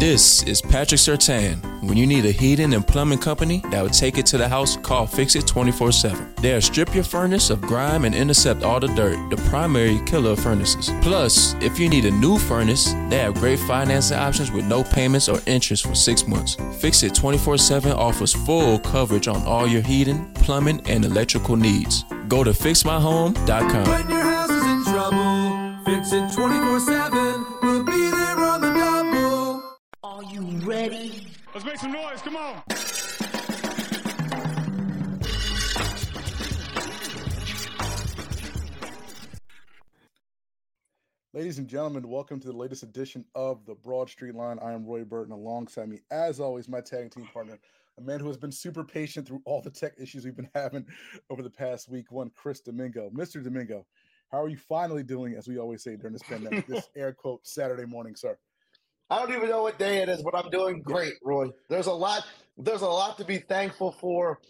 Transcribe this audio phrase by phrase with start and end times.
[0.00, 1.58] This is Patrick Sertan.
[1.82, 4.78] When you need a heating and plumbing company that will take it to the house,
[4.78, 6.36] call Fix It 24 7.
[6.40, 10.40] They'll strip your furnace of grime and intercept all the dirt, the primary killer of
[10.40, 10.90] furnaces.
[11.02, 15.28] Plus, if you need a new furnace, they have great financing options with no payments
[15.28, 16.56] or interest for six months.
[16.80, 22.06] Fix It 24 7 offers full coverage on all your heating, plumbing, and electrical needs.
[22.26, 23.84] Go to fixmyhome.com.
[23.86, 26.89] When your house is in trouble, fix it 24 7.
[31.52, 32.22] Let's make some noise.
[32.22, 32.62] Come on.
[41.32, 44.60] Ladies and gentlemen, welcome to the latest edition of the Broad Street Line.
[44.62, 45.32] I am Roy Burton.
[45.32, 47.58] Alongside me, as always, my tag team partner,
[47.98, 50.86] a man who has been super patient through all the tech issues we've been having
[51.30, 53.10] over the past week, one Chris Domingo.
[53.10, 53.42] Mr.
[53.42, 53.84] Domingo,
[54.30, 57.44] how are you finally doing, as we always say during this pandemic, this air quote
[57.44, 58.38] Saturday morning, sir?
[59.10, 61.48] I don't even know what day it is, but I'm doing great, Roy.
[61.68, 62.24] There's a lot.
[62.56, 64.40] There's a lot to be thankful for.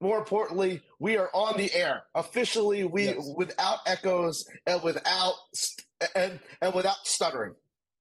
[0.00, 2.82] More importantly, we are on the air officially.
[2.84, 3.30] We Yes.
[3.36, 5.34] without echoes and without
[6.16, 7.54] and and without stuttering.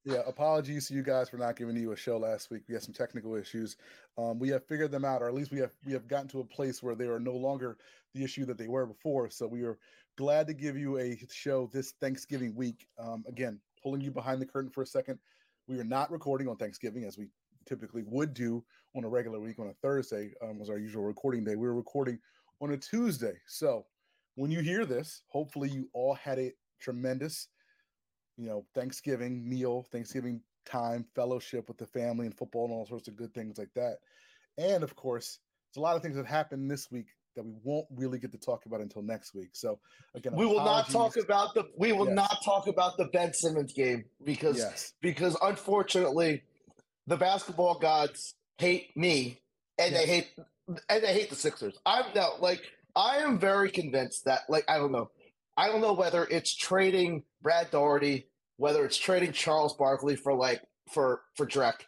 [0.04, 2.64] Yeah, apologies to you guys for not giving you a show last week.
[2.68, 3.78] We had some technical issues.
[4.18, 6.40] Um, we have figured them out, or at least we have we have gotten to
[6.40, 7.78] a place where they are no longer
[8.16, 9.30] the issue that they were before.
[9.30, 9.78] So we are
[10.18, 12.88] glad to give you a show this Thanksgiving week.
[12.98, 15.20] Um, again, pulling you behind the curtain for a second.
[15.72, 17.30] We are not recording on Thanksgiving as we
[17.66, 18.62] typically would do
[18.94, 21.56] on a regular week on a Thursday um, was our usual recording day.
[21.56, 22.20] We were recording
[22.60, 23.36] on a Tuesday.
[23.48, 23.86] So
[24.36, 27.48] when you hear this, hopefully you all had a tremendous
[28.36, 33.08] you know, Thanksgiving meal, Thanksgiving time, fellowship with the family and football and all sorts
[33.08, 34.00] of good things like that.
[34.58, 37.86] And of course, there's a lot of things that happened this week that we won't
[37.96, 39.50] really get to talk about until next week.
[39.54, 39.80] So
[40.16, 41.66] again, We will not talk about the.
[41.78, 42.16] We will Yes.
[42.16, 46.44] not talk about the Ben Simmons game because yes, because unfortunately,
[47.08, 49.42] the basketball gods hate me
[49.78, 50.30] and they hate
[50.68, 51.78] and they hate the Sixers.
[51.86, 52.62] I'm no like
[52.96, 55.10] I am very convinced that like I don't know.
[55.58, 58.28] I don't know whether it's trading Brad Daugherty,
[58.58, 61.82] whether it's trading Charles Barkley for like for for Drek.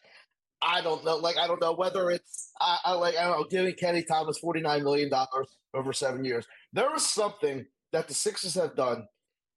[0.65, 1.17] I don't know.
[1.17, 4.37] Like I don't know whether it's I, I like I don't know giving Kenny Thomas
[4.37, 6.45] forty nine million dollars over seven years.
[6.71, 9.07] There is something that the Sixers have done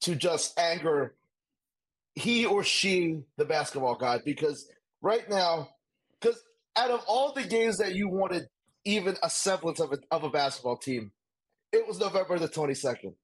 [0.00, 1.14] to just anger
[2.16, 4.68] he or she the basketball god because
[5.02, 5.68] right now
[6.18, 6.42] because
[6.76, 8.48] out of all the games that you wanted
[8.84, 11.12] even a semblance of a, of a basketball team
[11.72, 13.14] it was november the 22nd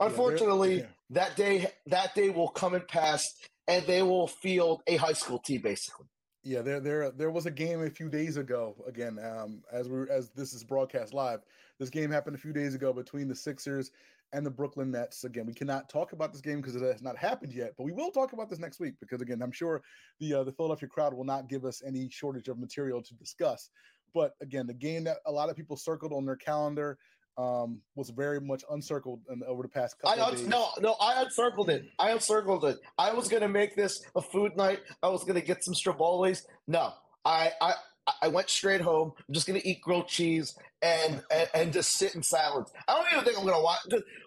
[0.00, 0.86] unfortunately yeah.
[1.10, 3.32] that day that day will come and pass
[3.68, 6.06] and they will field a high school team basically
[6.46, 6.62] yeah.
[6.62, 8.76] There, there, there was a game a few days ago.
[8.86, 11.40] Again, um, as we as this is broadcast live,
[11.78, 13.90] this game happened a few days ago between the Sixers
[14.32, 15.24] and the Brooklyn Nets.
[15.24, 17.92] Again, we cannot talk about this game because it has not happened yet, but we
[17.92, 19.82] will talk about this next week because again, I'm sure
[20.20, 23.70] the uh, the Philadelphia crowd will not give us any shortage of material to discuss.
[24.14, 26.96] But again, the game that a lot of people circled on their calendar
[27.38, 30.48] um, was very much uncircled in, over the past I couple of un- days.
[30.48, 31.84] no no I uncircled it.
[31.98, 32.78] I uncircled it.
[32.98, 34.80] I was gonna make this a food night.
[35.02, 36.42] I was gonna get some stravolis.
[36.66, 36.92] No,
[37.24, 37.74] I I
[38.22, 39.12] I went straight home.
[39.28, 42.70] I'm just gonna eat grilled cheese and and, and just sit in silence.
[42.88, 43.80] I don't even think I'm gonna watch.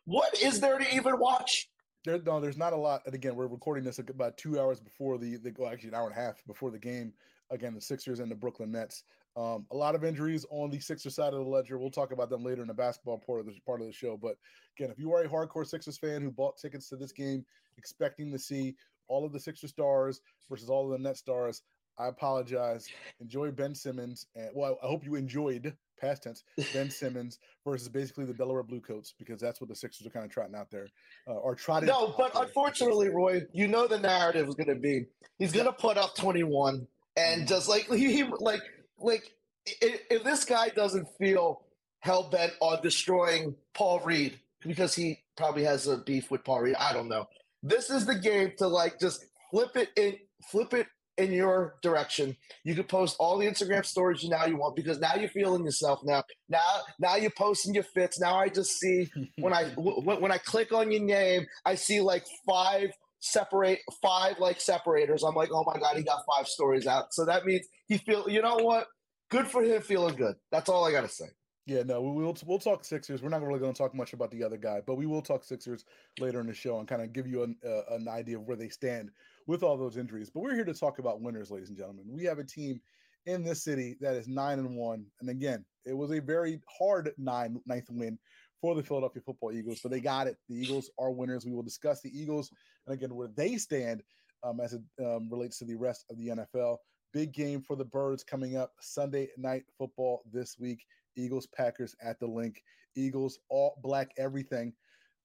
[0.06, 1.70] What is there to even watch?
[2.06, 3.02] There, no, there's not a lot.
[3.06, 6.08] And again, we're recording this about two hours before the, the well, actually an hour
[6.08, 7.14] and a half before the game.
[7.52, 9.04] Again, the Sixers and the Brooklyn Nets.
[9.40, 11.78] Um, a lot of injuries on the Sixers side of the ledger.
[11.78, 14.18] We'll talk about them later in the basketball part of the part of the show.
[14.22, 14.36] But
[14.78, 17.46] again, if you are a hardcore Sixers fan who bought tickets to this game
[17.78, 18.76] expecting to see
[19.08, 20.20] all of the Sixer stars
[20.50, 21.62] versus all of the Net stars,
[21.98, 22.88] I apologize.
[23.22, 28.26] Enjoy Ben Simmons, and well, I hope you enjoyed past tense Ben Simmons versus basically
[28.26, 30.88] the Delaware Bluecoats because that's what the Sixers are kind of trotting out there,
[31.30, 31.88] uh, or trotting.
[31.88, 33.08] No, but there, unfortunately.
[33.08, 35.06] Roy, you know the narrative is gonna be
[35.38, 36.86] he's gonna put up 21
[37.16, 38.62] and just like he, he like
[39.02, 39.32] like
[39.66, 41.64] if, if this guy doesn't feel
[42.00, 46.76] hell bent on destroying Paul Reed because he probably has a beef with Paul Reed,
[46.80, 47.28] I don't know.
[47.62, 50.16] This is the game to like just flip it in,
[50.50, 50.88] flip it
[51.18, 52.36] in your direction.
[52.64, 55.66] You can post all the Instagram stories you now you want because now you're feeling
[55.66, 56.24] yourself now.
[56.48, 56.62] Now,
[56.98, 58.20] now you're posting your fits.
[58.20, 59.10] Now I just see
[59.40, 63.80] when I w- when when I click on your name, I see like five separate
[64.02, 65.24] five like separators.
[65.24, 67.14] I'm like, oh my god, he got five stories out.
[67.14, 68.30] So that means he feel.
[68.30, 68.88] You know what?
[69.30, 70.36] Good for him feeling good.
[70.52, 71.28] That's all I gotta say.
[71.70, 73.22] Yeah, no, we will we'll talk Sixers.
[73.22, 75.44] We're not really going to talk much about the other guy, but we will talk
[75.44, 75.86] Sixers
[76.20, 78.58] later in the show and kind of give you an, uh, an idea of where
[78.58, 79.12] they stand
[79.46, 80.32] with all those injuries.
[80.32, 82.06] But we're here to talk about winners, ladies and gentlemen.
[82.08, 82.82] We have a team
[83.28, 87.12] in this city that is nine and one, and again, it was a very hard
[87.20, 88.18] nine ninth win
[88.62, 90.38] for the Philadelphia Football Eagles, but they got it.
[90.48, 91.46] The Eagles are winners.
[91.46, 92.52] We will discuss the Eagles
[92.86, 94.04] and again where they stand
[94.44, 96.78] um, as it um, relates to the rest of the NFL.
[97.14, 100.86] Big game for the Birds coming up Sunday night football this week.
[101.16, 102.62] Eagles Packers at the link.
[102.96, 104.74] Eagles all black everything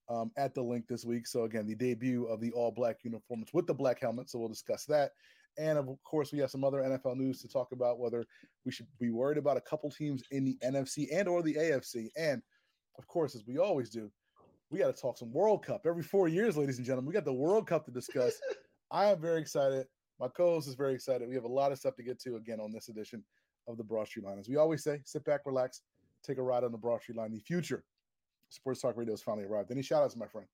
[0.09, 1.27] um, at the link this week.
[1.27, 4.29] So again, the debut of the all black uniforms with the black helmet.
[4.29, 5.11] So we'll discuss that.
[5.57, 7.99] And of course, we have some other NFL news to talk about.
[7.99, 8.25] Whether
[8.65, 12.09] we should be worried about a couple teams in the NFC and or the AFC.
[12.17, 12.41] And
[12.97, 14.11] of course, as we always do,
[14.71, 17.07] we got to talk some World Cup every four years, ladies and gentlemen.
[17.07, 18.33] We got the World Cup to discuss.
[18.91, 19.87] I am very excited.
[20.19, 21.27] My co-host is very excited.
[21.27, 23.23] We have a lot of stuff to get to again on this edition
[23.67, 24.39] of the Broad Street Line.
[24.39, 25.81] As we always say, sit back, relax,
[26.23, 27.31] take a ride on the Broad Street Line.
[27.31, 27.83] The future
[28.49, 29.71] Sports Talk Radio has finally arrived.
[29.71, 30.47] Any shout outs, my friend?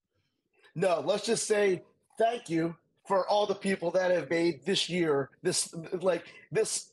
[0.76, 1.84] No, let's just say
[2.18, 2.76] thank you
[3.08, 6.92] for all the people that have made this year this like this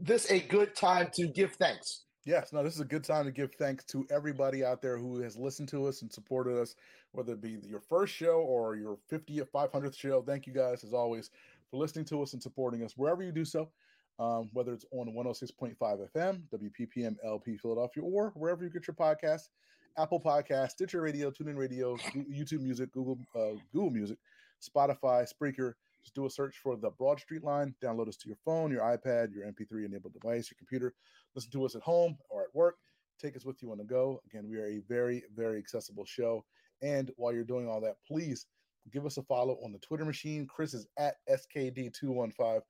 [0.00, 2.04] this a good time to give thanks.
[2.24, 5.20] Yes, no, this is a good time to give thanks to everybody out there who
[5.20, 6.76] has listened to us and supported us,
[7.12, 10.20] whether it be your first show or your 50th, 500th show.
[10.20, 11.30] Thank you guys, as always,
[11.70, 13.70] for listening to us and supporting us wherever you do so,
[14.18, 15.76] um, whether it's on 106.5
[16.14, 19.48] FM, WPPM LP Philadelphia, or wherever you get your podcast,
[19.96, 24.18] Apple Podcast, Stitcher Radio, TuneIn Radio, YouTube Music, Google uh, Google Music,
[24.60, 25.72] Spotify, Spreaker.
[26.02, 27.74] Just do a search for the Broad Street Line.
[27.82, 30.94] Download us to your phone, your iPad, your MP3 enabled device, your computer.
[31.34, 32.76] Listen to us at home or at work.
[33.20, 34.20] Take us with you on the go.
[34.26, 36.44] Again, we are a very, very accessible show.
[36.82, 38.46] And while you're doing all that, please
[38.92, 40.46] give us a follow on the Twitter machine.
[40.46, 42.62] Chris is at SKD215.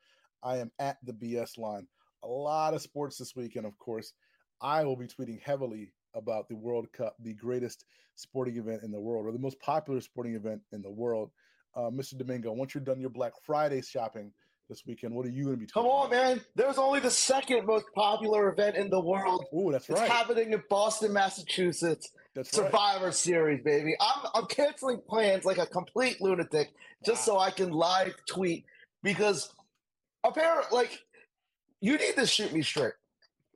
[0.42, 1.86] I am at the BS line.
[2.24, 4.12] A lot of sports this weekend, of course.
[4.60, 7.84] I will be tweeting heavily about the World Cup, the greatest
[8.16, 11.30] sporting event in the world, or the most popular sporting event in the world.
[11.74, 12.16] Uh, Mr.
[12.18, 14.32] Domingo, once you're done your Black Friday shopping
[14.68, 15.66] this weekend, what are you going to be?
[15.66, 16.40] Come on, man!
[16.56, 19.44] There's only the second most popular event in the world.
[19.54, 20.10] Ooh, that's it's right.
[20.10, 22.10] happening in Boston, Massachusetts.
[22.34, 22.66] That's right.
[22.66, 23.94] Survivor Series, baby.
[24.00, 26.72] I'm I'm canceling plans like a complete lunatic
[27.04, 28.64] just so I can live tweet
[29.02, 29.52] because
[30.24, 30.98] apparently, like,
[31.80, 32.92] you need to shoot me straight.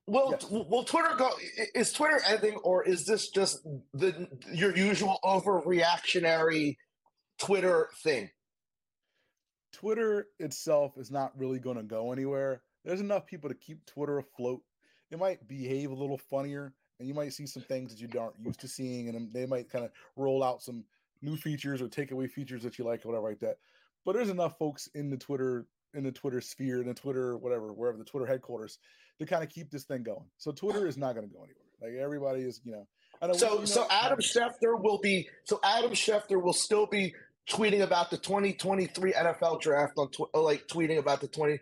[0.06, 0.50] Will Yes.
[0.50, 1.30] will Twitter go?
[1.74, 3.62] Is Twitter ending, or is this just
[3.94, 6.76] the your usual overreactionary
[7.38, 8.30] Twitter thing?
[9.72, 12.62] Twitter itself is not really going to go anywhere.
[12.84, 14.62] There's enough people to keep Twitter afloat.
[15.10, 18.38] It might behave a little funnier, and you might see some things that you aren't
[18.38, 20.84] used to seeing, and they might kind of roll out some
[21.22, 23.56] new features or take away features that you like, or whatever like that.
[24.04, 27.72] But there's enough folks in the Twitter in the Twitter sphere, in the Twitter whatever,
[27.72, 28.78] wherever the Twitter headquarters,
[29.18, 30.26] to kind of keep this thing going.
[30.38, 31.64] So Twitter is not going to go anywhere.
[31.80, 32.86] Like everybody is, you know.
[33.34, 37.14] So so Adam Schefter will be so Adam Schefter will still be
[37.48, 41.58] tweeting about the 2023 NFL draft on tw- uh, like tweeting about the 20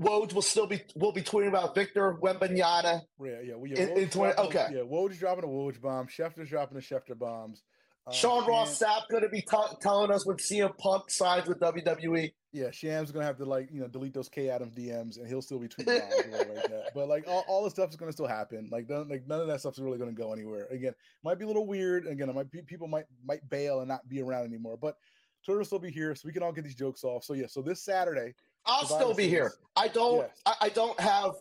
[0.00, 3.02] Woj will still be will be tweeting about Victor Wembanyama.
[3.22, 3.54] Yeah, yeah.
[3.56, 4.66] We, In- in 20 dropping- okay.
[4.72, 6.06] Yeah, Woj dropping a Woj bomb.
[6.08, 7.62] Schefter's dropping the Schefter bombs.
[8.06, 11.60] Um, Sean Ross Sapp going to be t- telling us when CM Punk signs with.
[11.60, 12.32] WWE.
[12.52, 15.40] Yeah, Sham's gonna have to like you know delete those Kay Adams DMs, and he'll
[15.40, 16.90] still be tweeting like that.
[16.94, 18.68] But like all, all the stuff is gonna still happen.
[18.70, 20.66] Like none, like none of that stuff's really gonna go anywhere.
[20.70, 20.92] Again,
[21.24, 22.06] might be a little weird.
[22.06, 24.76] Again, it might be people might might bail and not be around anymore.
[24.76, 24.96] But
[25.44, 27.24] Twitter will still be here, so we can all get these jokes off.
[27.24, 28.34] So yeah, so this Saturday,
[28.66, 29.54] I'll still be here.
[29.74, 30.18] I don't.
[30.18, 30.42] Yes.
[30.44, 31.32] I, I don't have.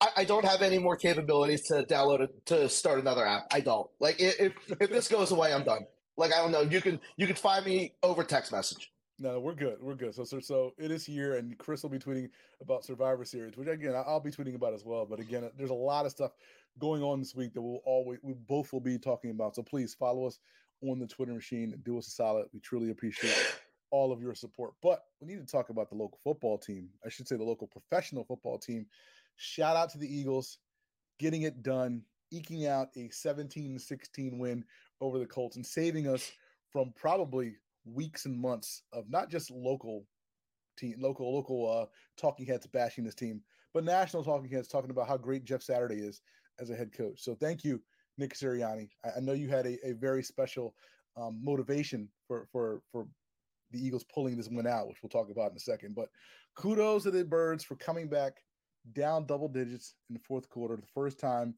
[0.00, 3.46] I, I don't have any more capabilities to download to start another app.
[3.52, 3.88] I don't.
[4.00, 5.86] Like if if this goes away, I'm done.
[6.16, 6.62] Like I don't know.
[6.62, 8.92] You can you can find me over text message.
[9.18, 9.76] No, we're good.
[9.82, 10.14] We're good.
[10.14, 12.30] So, so, so it is here, and Chris will be tweeting
[12.62, 15.04] about Survivor Series, which again I'll be tweeting about as well.
[15.04, 16.32] But again, there's a lot of stuff
[16.78, 19.54] going on this week that we'll always we both will be talking about.
[19.54, 20.38] So please follow us
[20.82, 22.46] on the Twitter machine do us a solid.
[22.54, 23.36] We truly appreciate
[23.90, 24.72] all of your support.
[24.82, 26.88] But we need to talk about the local football team.
[27.04, 28.86] I should say the local professional football team.
[29.42, 30.58] Shout out to the Eagles
[31.18, 34.62] getting it done, eking out a 17-16 win
[35.00, 36.30] over the Colts and saving us
[36.70, 37.54] from probably
[37.86, 40.04] weeks and months of not just local
[40.78, 41.86] team, local local uh,
[42.20, 43.40] talking heads bashing this team,
[43.72, 46.20] but national talking heads talking about how great Jeff Saturday is
[46.60, 47.22] as a head coach.
[47.22, 47.80] So thank you,
[48.18, 48.90] Nick Sirianni.
[49.06, 50.74] I, I know you had a, a very special
[51.16, 53.06] um, motivation for for for
[53.70, 55.94] the Eagles pulling this win out, which we'll talk about in a second.
[55.94, 56.10] But
[56.56, 58.42] kudos to the Birds for coming back
[58.92, 61.54] down double digits in the fourth quarter, the first time.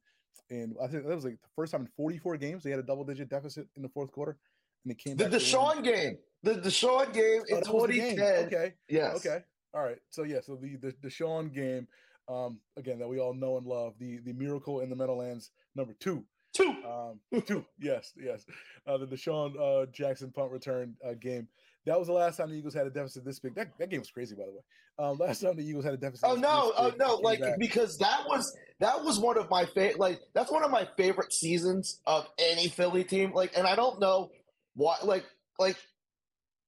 [0.50, 2.82] And I think that was like the first time in 44 games they had a
[2.84, 4.38] double digit deficit in the fourth quarter,
[4.84, 5.24] and they came The.
[5.26, 6.16] DeSean game.
[6.42, 8.16] The DeSean game Oh, in that was the game.
[8.16, 8.46] 2010.
[8.46, 8.74] Okay.
[8.88, 9.16] Yes.
[9.16, 9.38] Okay.
[9.74, 9.98] All right.
[10.10, 10.40] So yeah.
[10.42, 11.86] So the the DeSean game,
[12.28, 15.94] um, again that we all know and love, the the miracle in the Meadowlands number
[16.00, 16.24] two.
[16.54, 16.74] Two.
[16.86, 17.64] Um, two.
[17.78, 18.12] Yes.
[18.16, 18.44] Yes.
[18.86, 21.48] Uh, the DeSean uh, Jackson punt return uh, game.
[21.84, 23.54] That was the last time the Eagles had a deficit this big.
[23.56, 24.60] That, that game was crazy, by the way.
[24.98, 26.28] Um, last time the Eagles had a deficit.
[26.28, 26.72] Oh no!
[26.76, 27.16] Oh no!
[27.16, 27.58] Like back.
[27.58, 29.98] because that was that was one of my favorite.
[29.98, 33.32] Like that's one of my favorite seasons of any Philly team.
[33.32, 34.30] Like, and I don't know
[34.74, 34.96] why.
[35.02, 35.24] Like,
[35.58, 35.76] like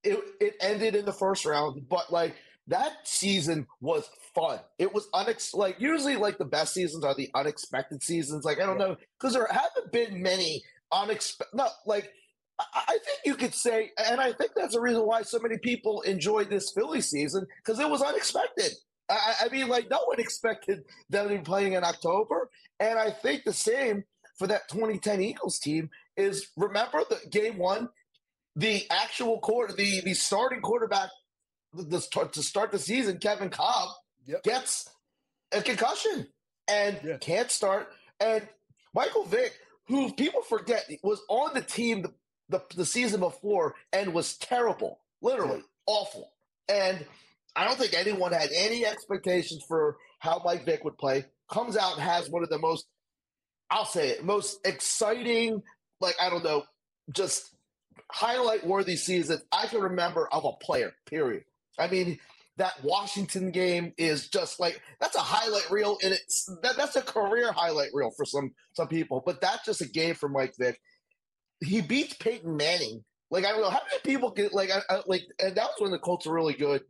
[0.02, 2.34] it it ended in the first round, but like
[2.68, 4.58] that season was fun.
[4.78, 8.44] It was unex like usually like the best seasons are the unexpected seasons.
[8.44, 11.56] Like I don't know because there haven't been many unexpected.
[11.56, 12.10] No, like
[12.58, 16.02] I think you could say, and I think that's the reason why so many people
[16.02, 18.72] enjoyed this Philly season because it was unexpected.
[19.10, 23.10] I, I mean, like no one expected them to be playing in October, and I
[23.10, 24.04] think the same
[24.38, 27.88] for that 2010 Eagles team is remember the game one,
[28.56, 31.10] the actual quarter, the the starting quarterback
[31.74, 33.90] the, the start, to start the season, Kevin Kolb
[34.26, 34.42] Yep.
[34.44, 34.88] gets
[35.52, 36.28] a concussion
[36.68, 37.16] and Yeah.
[37.18, 37.88] can't start.
[38.20, 38.48] And
[38.94, 39.52] Michael Vick,
[39.88, 42.06] who people forget was on the team
[42.48, 46.30] the, the, season before and was terrible, literally awful.
[46.68, 47.04] And
[47.56, 51.24] I don't think anyone had any expectations for how Mike Vick would play.
[51.50, 52.86] Comes out and has one of the most,
[53.70, 55.62] I'll say it, most exciting,
[56.00, 56.64] like, I don't know,
[57.12, 57.54] just
[58.10, 61.44] highlight worthy seasons I can remember of a player, period.
[61.78, 62.18] I mean,
[62.56, 67.02] that Washington game is just like that's a highlight reel and it's that, that's a
[67.02, 70.80] career highlight reel for some some people, but that's just a game for Mike Vick.
[71.60, 73.04] He beats Peyton Manning.
[73.30, 75.80] Like I don't know how many people get like I, I, like and that was
[75.80, 76.82] when the Colts were really good.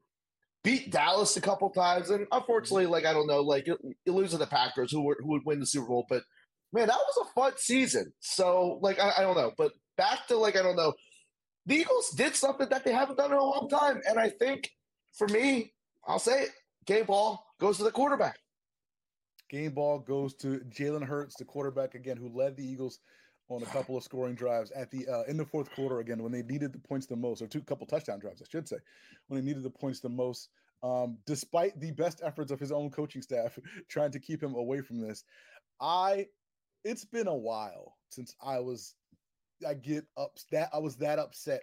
[0.62, 4.38] Beat Dallas a couple times, and unfortunately, like I don't know, like you, lose to
[4.38, 6.06] the Packers, who were, who would win the Super Bowl.
[6.08, 6.22] But
[6.72, 8.12] man, that was a fun season.
[8.20, 10.94] So like I, I don't know, but back to like I don't know,
[11.66, 14.70] the Eagles did something that they haven't done in a long time, and I think
[15.14, 15.72] for me,
[16.06, 16.50] I'll say it,
[16.86, 18.38] game ball goes to the quarterback.
[19.50, 22.98] Game ball goes to Jalen Hurts, the quarterback again, who led the Eagles
[23.48, 26.32] on a couple of scoring drives at the uh, in the fourth quarter again when
[26.32, 28.76] they needed the points the most, or two couple touchdown drives, I should say,
[29.28, 30.48] when they needed the points the most.
[30.82, 33.58] Um, despite the best efforts of his own coaching staff
[33.88, 35.24] trying to keep him away from this,
[35.80, 36.26] I
[36.84, 38.94] it's been a while since I was
[39.66, 41.62] I get up that I was that upset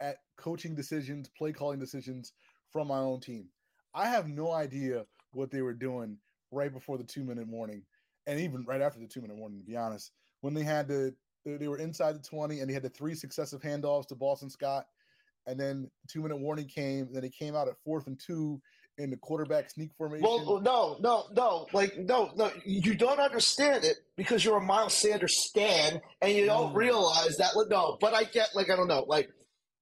[0.00, 2.32] at coaching decisions, play calling decisions
[2.72, 3.46] from my own team.
[3.94, 6.16] I have no idea what they were doing
[6.50, 7.82] right before the two minute warning,
[8.26, 9.58] and even right after the two minute warning.
[9.58, 12.82] To be honest, when they had to, they were inside the twenty, and they had
[12.82, 14.86] the three successive handoffs to Boston Scott,
[15.46, 17.08] and then two minute warning came.
[17.12, 18.60] Then it came out at fourth and two
[18.98, 20.28] in the quarterback sneak formation.
[20.28, 24.94] Well, no, no, no, like no, no, you don't understand it because you're a Miles
[24.94, 26.76] Sanders stan and you don't Mm.
[26.76, 27.52] realize that.
[27.70, 29.30] No, but I get like I don't know, like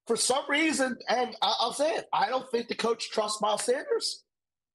[0.07, 3.65] for some reason, and I, I'll say it, I don't think the coach trusts Miles
[3.65, 4.23] Sanders.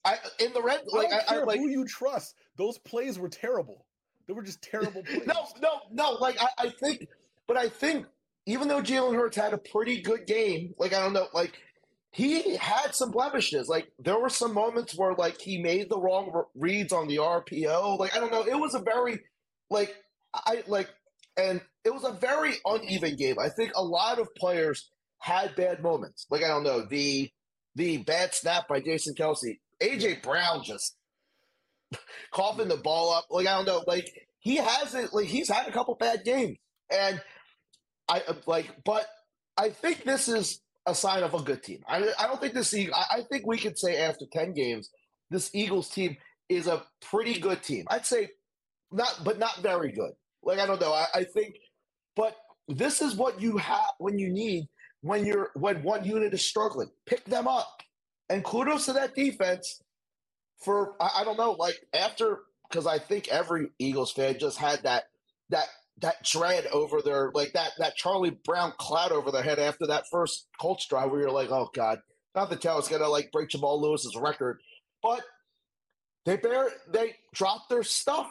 [0.04, 2.36] I in the red, I like don't I, I like who you trust.
[2.58, 3.86] Those plays were terrible.
[4.28, 5.22] They were just terrible plays.
[5.28, 6.12] no, no, no.
[6.14, 7.08] Like I, I think,
[7.48, 8.06] but I think
[8.46, 11.54] even though Jalen Hurts had a pretty good game, like I don't know, like
[12.12, 13.68] he had some blemishes.
[13.68, 17.18] Like there were some moments where like he made the wrong re- reads on the
[17.18, 17.98] RPO.
[18.00, 19.20] Like I don't know, it was a very
[19.70, 19.96] like
[20.34, 20.90] I like,
[21.38, 23.38] and it was a very uneven game.
[23.40, 24.90] I think a lot of players
[25.20, 26.28] had bad moments.
[26.30, 27.30] Like I don't know the
[27.76, 29.60] the bad snap by Jason Kelce.
[29.82, 30.96] AJ Brown just
[32.32, 33.26] coughing the ball up.
[33.30, 34.10] Like I don't know, like
[34.40, 36.58] he hasn't like he's had a couple bad games,
[36.92, 37.22] and
[38.10, 39.06] I uh, like, but
[39.58, 41.80] I think this is a sign of a good team.
[41.88, 42.74] I I don't think this.
[42.74, 44.90] I, I think we could say after ten games,
[45.30, 46.18] this Eagles team
[46.50, 47.86] is a pretty good team.
[47.90, 48.30] I'd say
[48.92, 50.12] not, but not very good.
[50.44, 50.94] Like I don't know.
[50.94, 51.56] I, I think,
[52.16, 52.36] but
[52.68, 54.68] this is what you have when you need
[55.02, 56.90] when you're when one unit is struggling.
[57.06, 57.82] Pick them up,
[58.30, 59.82] and kudos to that defense
[60.64, 62.40] for I, I don't know, like after
[62.70, 65.04] because I think every Eagles fan just had that
[65.50, 65.68] that
[66.02, 70.06] that dread over their like that that Charlie Brown cloud over their head after that
[70.12, 72.00] first Colts drive where you're like, oh god,
[72.36, 74.60] not the tell it's gonna like break Jamal Lewis's record,
[75.02, 75.22] but
[76.26, 78.28] they bear they dropped their stuff.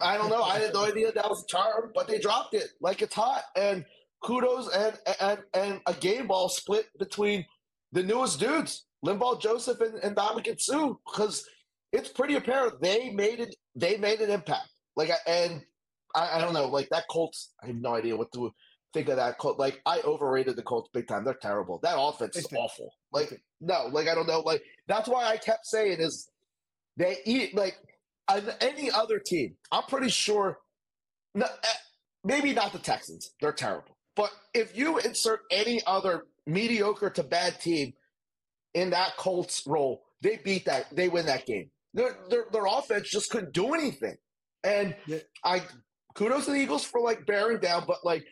[0.00, 0.42] I don't know.
[0.42, 3.44] I had no idea that was a term, but they dropped it like it's hot.
[3.56, 3.84] And
[4.22, 7.46] kudos and and and a game ball split between
[7.92, 11.46] the newest dudes, Linval Joseph and, and Ndamukong Suh, because
[11.92, 13.54] it's pretty apparent they made it.
[13.76, 14.68] They made an impact.
[14.96, 15.62] Like, and
[16.14, 17.52] I, I don't know, like that Colts.
[17.62, 18.50] I have no idea what to
[18.92, 19.58] think of that Colt.
[19.58, 21.24] Like, I overrated the Colts big time.
[21.24, 21.80] They're terrible.
[21.82, 22.92] That offense is awful.
[23.12, 24.40] Like, no, like I don't know.
[24.40, 26.28] Like that's why I kept saying is
[26.96, 27.76] they eat like
[28.28, 29.56] on any other team.
[29.72, 30.58] I'm pretty sure.
[31.34, 31.68] No, eh,
[32.22, 33.30] maybe not the Texans.
[33.40, 33.96] They're terrible.
[34.16, 37.94] But if you insert any other mediocre to bad team
[38.74, 40.94] in that Colts role, they beat that.
[40.94, 41.70] They win that game.
[41.94, 44.16] Their their, their offense just couldn't do anything.
[44.62, 45.18] And Yeah.
[45.44, 45.62] I
[46.14, 48.26] kudos to the Eagles for like bearing down, but like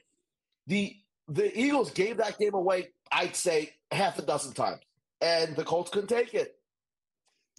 [0.67, 0.95] the
[1.29, 2.89] the Eagles gave that game away.
[3.11, 4.81] I'd say half a dozen times,
[5.21, 6.57] and the Colts couldn't take it.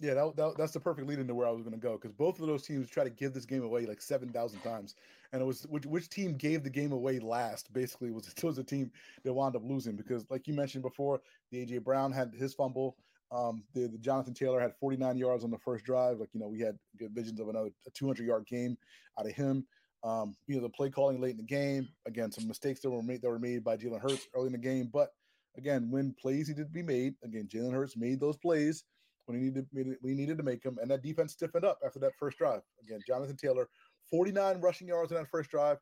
[0.00, 2.12] Yeah, that, that, that's the perfect lead into where I was going to go because
[2.12, 4.96] both of those teams try to give this game away like seven thousand times,
[5.32, 7.72] and it was which which team gave the game away last.
[7.72, 8.90] Basically, was it was the team
[9.22, 11.20] that wound up losing because, like you mentioned before,
[11.52, 12.96] the AJ Brown had his fumble.
[13.30, 16.18] Um, the, the Jonathan Taylor had 49 yards on the first drive.
[16.18, 18.76] Like you know, we had good visions of another 200 yard game
[19.18, 19.64] out of him.
[20.02, 21.88] Um, you know, the play calling late in the game.
[22.06, 24.58] Again, some mistakes that were made that were made by Jalen Hurts early in the
[24.58, 24.90] game.
[24.92, 25.10] But
[25.56, 28.82] again, when plays needed to be made, again, Jalen Hurts made those plays
[29.26, 29.66] when he needed
[30.02, 32.60] we needed to make them, and that defense stiffened up after that first drive.
[32.82, 33.68] Again, Jonathan Taylor,
[34.10, 35.78] 49 rushing yards in that first drive.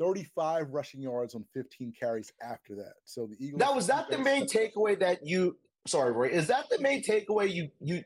[0.00, 2.94] 35 rushing yards on 15 carries after that.
[3.04, 3.60] So the Eagles.
[3.60, 5.56] Now, was that the main takeaway that you?
[5.86, 6.28] Sorry, Roy.
[6.28, 8.02] Is that the main takeaway you you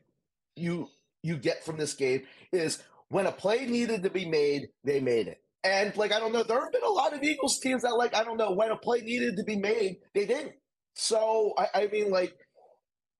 [0.55, 0.89] you
[1.23, 2.23] you get from this game?
[2.53, 5.39] Is when a play needed to be made, they made it.
[5.65, 8.15] And like I don't know, there have been a lot of Eagles teams that like
[8.15, 10.53] I don't know when a play needed to be made, they didn't.
[10.95, 12.35] So I, I mean, like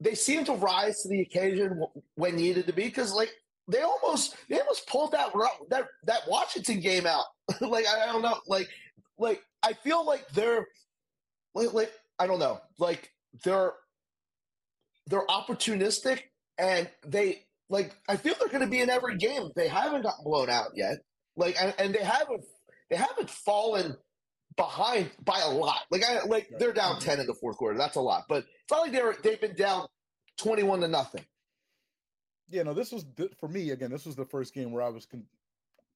[0.01, 3.33] they seem to rise to the occasion when needed to be because like
[3.69, 5.33] they almost they almost pulled that
[5.69, 7.25] that that Washington game out.
[7.61, 8.69] like I, don't know, like
[9.19, 10.67] like I feel like they're
[11.55, 13.11] like, like I don't know, like
[13.45, 13.73] they're
[15.07, 16.23] they're opportunistic
[16.59, 19.51] and they like I feel they're going to be in every game.
[19.55, 20.99] They haven't gotten blown out yet.
[21.37, 22.45] Like and, and they haven't
[22.91, 23.97] they haven't fallen
[24.59, 25.79] behind by a lot.
[25.91, 27.79] Like I like they're down ten in the fourth quarter.
[27.79, 29.87] That's a lot, but it's not like they're they've been down
[30.37, 31.25] twenty one to nothing.
[32.51, 33.07] Yeah, no, this was
[33.41, 33.91] for me again.
[33.91, 35.27] This was the first game where I was con-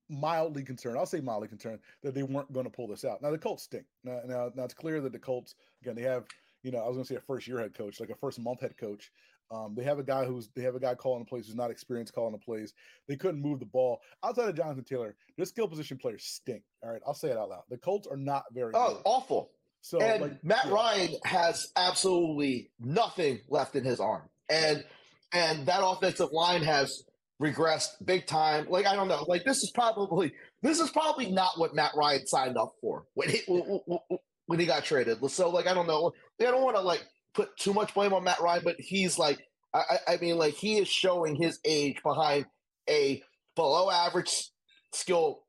[0.09, 0.97] mildly concerned.
[0.97, 3.21] I'll say mildly concerned that they weren't going to pull this out.
[3.21, 3.85] Now the Colts stink.
[4.05, 6.25] Now, now, now it's clear that the Colts again they have
[6.63, 8.39] you know I was going to say a first year head coach, like a first
[8.39, 9.11] month head coach.
[9.53, 11.71] Um, they have a guy who's they have a guy calling the plays who's not
[11.71, 12.73] experienced calling the plays.
[13.07, 15.15] They couldn't move the ball outside of Jonathan Taylor.
[15.37, 16.63] Their skill position players stink.
[16.83, 17.65] All right, I'll say it out loud.
[17.69, 18.73] The Colts are not very.
[18.75, 19.03] Oh, good.
[19.05, 19.51] awful.
[19.83, 20.73] So and like, Matt yeah.
[20.73, 24.85] Ryan has absolutely nothing left in his arm, and
[25.33, 27.05] and that offensive line has
[27.43, 28.67] regressed big time.
[28.71, 30.33] Like I don't know, like this is probably
[30.63, 33.41] this is probably not what Matt Ryan signed up for when he
[34.47, 35.19] when he got traded.
[35.31, 37.05] So like I don't know, I don't want to like
[37.35, 39.39] put too much blame on Matt Ryan, but he's like
[39.75, 42.47] I, I mean like he is showing his age behind
[42.89, 43.23] a
[43.57, 44.51] below average
[44.93, 45.43] skill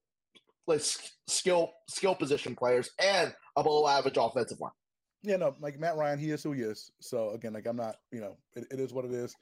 [0.66, 0.82] like
[1.28, 4.72] skill skill position players and a below average offensive line.
[5.24, 6.92] Yeah, no, like Matt Ryan, he is who he is.
[7.00, 9.34] So again, like I'm not, you know, it, it is what it is.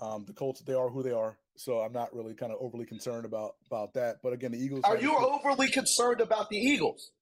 [0.00, 1.36] Um, the Colts, they are who they are.
[1.56, 4.16] So I'm not really kind of overly concerned about about that.
[4.22, 4.82] But again, the Eagles.
[4.84, 7.12] Are you overly concerned about the Eagles?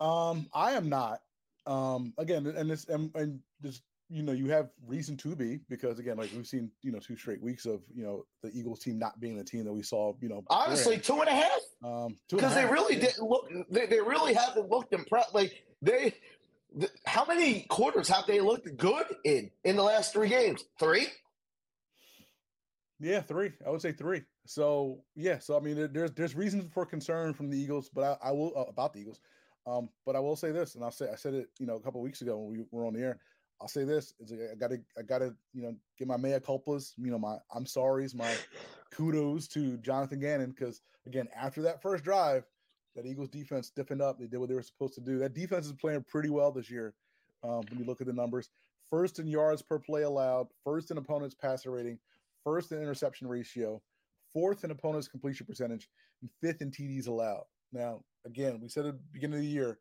[0.00, 1.20] Um, I am not.
[1.66, 3.80] Um, again, and this and, and this,
[4.12, 7.16] you know, you have reason to be because again, like we've seen, you know, two
[7.16, 10.12] straight weeks of you know the Eagles team not being the team that we saw,
[10.20, 11.60] you know, Honestly, two and a half.
[11.82, 13.00] um, two and a Because they really yeah.
[13.06, 13.48] didn't look.
[13.70, 15.34] They, they really haven't looked impressed.
[15.34, 16.14] Like they,
[16.78, 20.62] th- how many quarters have they looked good in in the last three games?
[20.78, 21.06] Three.
[23.00, 23.52] Yeah, three.
[23.66, 24.22] I would say three.
[24.46, 28.18] So yeah, so I mean, there, there's there's reasons for concern from the Eagles, but
[28.22, 29.20] I, I will uh, about the Eagles.
[29.66, 31.80] Um, but I will say this, and I'll say I said it, you know, a
[31.80, 33.18] couple of weeks ago when we were on the air.
[33.62, 37.12] I'll say this: is I gotta I gotta you know get my mea culpas, you
[37.12, 38.34] know, my I'm sorry's, my
[38.90, 42.44] kudos to Jonathan Gannon because again, after that first drive,
[42.96, 44.18] that Eagles defense stiffened up.
[44.18, 45.18] They did what they were supposed to do.
[45.18, 46.94] That defense is playing pretty well this year.
[47.44, 48.50] Um, when you look at the numbers,
[48.90, 51.98] first in yards per play allowed, first in opponents' passer rating,
[52.44, 53.80] first in interception ratio,
[54.32, 55.88] fourth in opponents' completion percentage,
[56.20, 57.44] and fifth in TDs allowed.
[57.72, 59.78] Now, again, we said at the beginning of the year,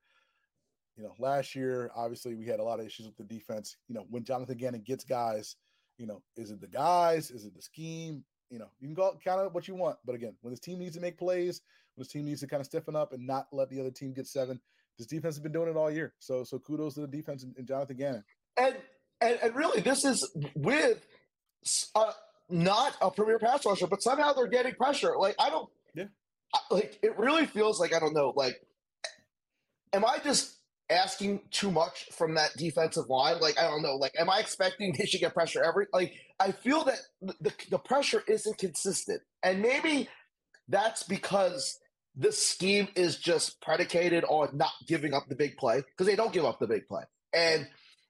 [0.97, 3.77] you know, last year, obviously, we had a lot of issues with the defense.
[3.87, 5.55] You know, when Jonathan Gannon gets guys,
[5.97, 7.31] you know, is it the guys?
[7.31, 8.23] Is it the scheme?
[8.49, 9.97] You know, you can it kind of what you want.
[10.05, 11.61] But again, when this team needs to make plays,
[11.95, 14.13] when this team needs to kind of stiffen up and not let the other team
[14.13, 14.59] get seven,
[14.97, 16.13] this defense has been doing it all year.
[16.19, 18.23] So, so kudos to the defense and, and Jonathan Gannon.
[18.57, 18.75] And,
[19.21, 21.07] and and really, this is with
[21.95, 22.11] uh,
[22.49, 25.13] not a premier pass rusher, but somehow they're getting pressure.
[25.17, 25.69] Like I don't.
[25.95, 26.05] Yeah.
[26.53, 28.33] I- Like it really feels like I don't know.
[28.35, 28.59] Like,
[29.93, 30.57] am I just
[30.91, 33.39] asking too much from that defensive line?
[33.39, 33.95] Like I don't know.
[33.95, 35.87] Like, am I expecting they should get pressure every?
[35.93, 40.09] Like I feel that the the, pressure isn't consistent, and maybe
[40.67, 41.79] that's because
[42.15, 46.33] the scheme is just predicated on not giving up the big play because they don't
[46.33, 47.03] give up the big play.
[47.33, 47.67] And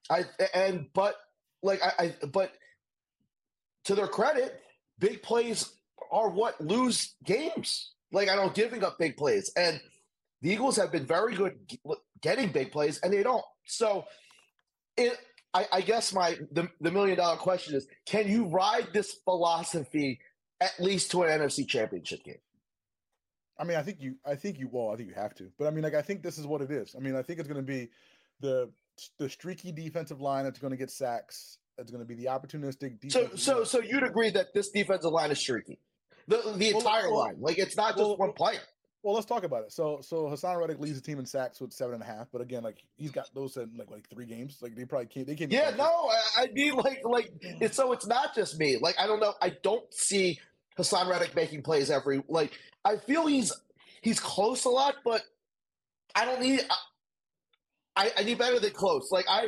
[0.09, 1.15] I and but
[1.61, 2.51] like I, I but
[3.85, 4.59] to their credit,
[4.99, 5.71] big plays
[6.11, 7.93] are what lose games.
[8.11, 9.79] Like I don't giving up big plays, and
[10.41, 11.53] the Eagles have been very good
[12.21, 13.43] getting big plays, and they don't.
[13.65, 14.05] So,
[14.97, 15.17] it.
[15.53, 20.19] I, I guess my the, the million dollar question is: Can you ride this philosophy
[20.61, 22.37] at least to an NFC Championship game?
[23.59, 25.67] I mean, I think you, I think you, well, I think you have to, but
[25.67, 26.95] I mean, like, I think this is what it is.
[26.97, 27.89] I mean, I think it's going to be
[28.39, 28.71] the
[29.19, 31.57] the streaky defensive line that's going to get sacks.
[31.77, 33.11] That's going to be the opportunistic.
[33.11, 33.65] So, defensive so, line.
[33.65, 35.79] so you'd agree that this defensive line is streaky,
[36.27, 38.61] the the Well, entire well, line, like it's not just well, one player.
[39.03, 39.71] Well, let's talk about it.
[39.71, 42.39] So, so Haason Reddick leads the team in sacks with seven and a half, but
[42.39, 44.59] again, like he's got those in like like three games.
[44.61, 45.25] Like they probably can't.
[45.25, 45.51] They can't.
[45.51, 48.77] Yeah, no, I, I mean like like it's so it's not just me.
[48.79, 49.33] Like I don't know.
[49.41, 50.39] I don't see
[50.77, 52.51] Haason Reddick making plays every like.
[52.85, 53.51] I feel he's
[54.01, 55.23] he's close a lot, but
[56.15, 56.61] I don't need.
[57.95, 59.09] I, I need better than close.
[59.11, 59.47] Like I.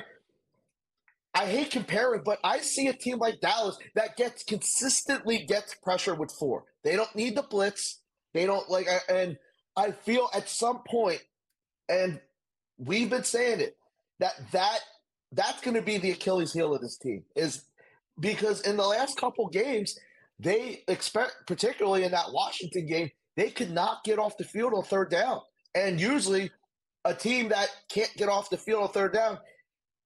[1.35, 6.13] I hate comparing, but I see a team like Dallas that gets consistently gets pressure
[6.13, 6.65] with four.
[6.83, 8.02] They don't need the blitz.
[8.33, 9.37] They don't like, and
[9.75, 11.21] I feel at some point,
[11.89, 12.19] and
[12.77, 13.77] we've been saying it
[14.19, 14.79] that that
[15.31, 17.65] that's going to be the Achilles heel of this team is
[18.19, 19.97] because in the last couple games
[20.39, 24.83] they expect, particularly in that Washington game, they could not get off the field on
[24.83, 25.41] third down,
[25.75, 26.51] and usually
[27.05, 29.37] a team that can't get off the field on third down,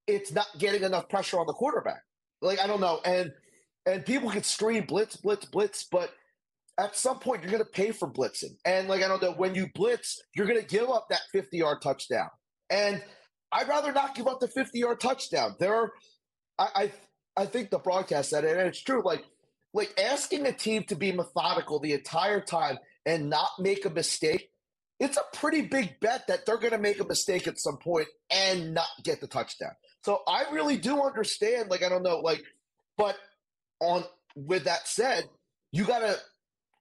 [0.07, 2.03] it's not getting enough pressure on the quarterback.
[2.41, 3.31] Like I don't know, and
[3.85, 6.11] and people can scream blitz, blitz, blitz, but
[6.79, 8.55] at some point you're going to pay for blitzing.
[8.65, 11.57] And like I don't know, when you blitz, you're going to give up that 50
[11.57, 12.29] yard touchdown.
[12.69, 13.01] And
[13.51, 15.55] I'd rather not give up the 50 yard touchdown.
[15.59, 15.91] There are,
[16.59, 16.91] I, I,
[17.43, 19.01] I think the broadcast said it, and it's true.
[19.03, 19.23] Like,
[19.73, 24.49] like asking a team to be methodical the entire time and not make a mistake,
[24.99, 28.07] it's a pretty big bet that they're going to make a mistake at some point
[28.31, 29.71] and not get the touchdown.
[30.03, 31.69] So I really do understand.
[31.69, 32.43] Like I don't know, like,
[32.97, 33.15] but
[33.79, 34.03] on
[34.35, 35.25] with that said,
[35.71, 36.17] you got to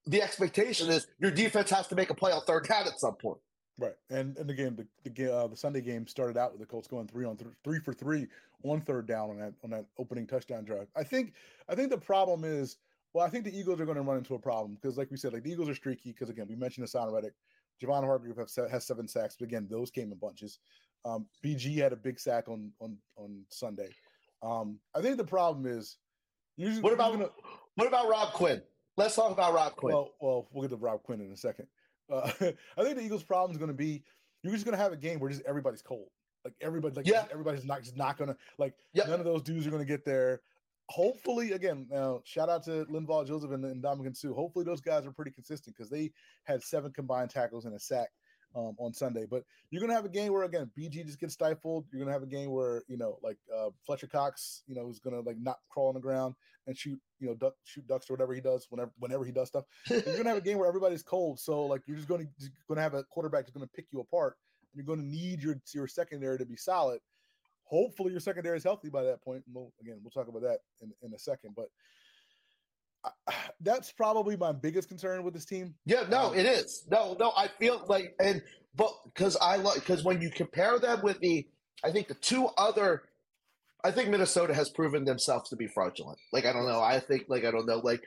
[0.07, 3.16] the expectation is your defense has to make a play on third down at some
[3.16, 3.38] point.
[3.79, 6.88] Right, and and again, the the, uh, the Sunday game started out with the Colts
[6.88, 8.27] going three on th- three for three
[8.64, 10.87] on third down on that on that opening touchdown drive.
[10.97, 11.35] I think
[11.69, 12.79] I think the problem is
[13.12, 15.16] well, I think the Eagles are going to run into a problem because, like we
[15.16, 17.33] said, like the Eagles are streaky because again, we mentioned Haason Reddick,
[17.83, 20.59] Javon Hargrave have, has seven sacks, but again, those came in bunches.
[21.05, 23.90] Um, BG had a big sack on on on Sunday.
[24.42, 25.97] Um, I think the problem is
[26.57, 27.31] usually what about gonna,
[27.75, 28.62] what about Rob Quinn?
[28.97, 29.95] Let's talk about Rob Quinn.
[29.95, 31.67] Well, well, we'll get to Rob Quinn in a second.
[32.11, 32.31] Uh,
[32.79, 34.03] I think the Eagles' problem is going to be
[34.43, 36.09] you're just going to have a game where just everybody's cold.
[36.45, 37.25] Like everybody, like yeah.
[37.33, 39.09] everybody's not just not going to like yep.
[39.09, 40.41] none of those dudes are going to get there.
[40.89, 44.33] Hopefully, again, now shout out to Linval Joseph and, and Ndamukong Suh.
[44.33, 46.13] Hopefully, those guys are pretty consistent because they
[46.45, 48.11] had seven combined tackles and a sack
[48.57, 49.27] um, on Sunday.
[49.31, 51.87] But you're gonna have a game where again BG just gets stifled.
[51.92, 54.99] You're gonna have a game where you know like uh, Fletcher Cox, you know, is
[54.99, 56.35] gonna like not crawl on the ground
[56.66, 59.49] and shoot you know duck, shoot ducks or whatever he does whenever whenever he does
[59.49, 59.64] stuff.
[59.90, 61.38] you're gonna have a game where everybody's cold.
[61.38, 64.37] So like you're just gonna just gonna have a quarterback that's gonna pick you apart.
[64.73, 67.01] And you're gonna need your your secondary to be solid.
[67.64, 69.42] Hopefully your secondary is healthy by that point.
[69.53, 71.55] We'll, again, we'll talk about that in, in a second.
[71.57, 71.66] But
[73.61, 75.75] that's probably my biggest concern with this team.
[75.85, 76.87] Yeah, no, um, it is.
[76.90, 78.42] No, no, I feel like and
[78.77, 81.47] but because I like because when you compare them with the,
[81.85, 83.05] I think the two other,
[83.85, 86.19] I think Minnesota has proven themselves to be fraudulent.
[86.33, 88.03] Like I don't know, I think like I don't know, like,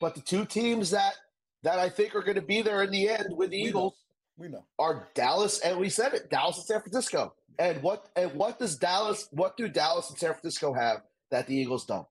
[0.00, 1.14] but the two teams that
[1.62, 3.94] that I think are going to be there in the end with the we Eagles,
[4.38, 4.44] know.
[4.44, 7.34] we know, are Dallas and we said it, Dallas and San Francisco.
[7.58, 9.28] And what and what does Dallas?
[9.32, 12.06] What do Dallas and San Francisco have that the Eagles don't?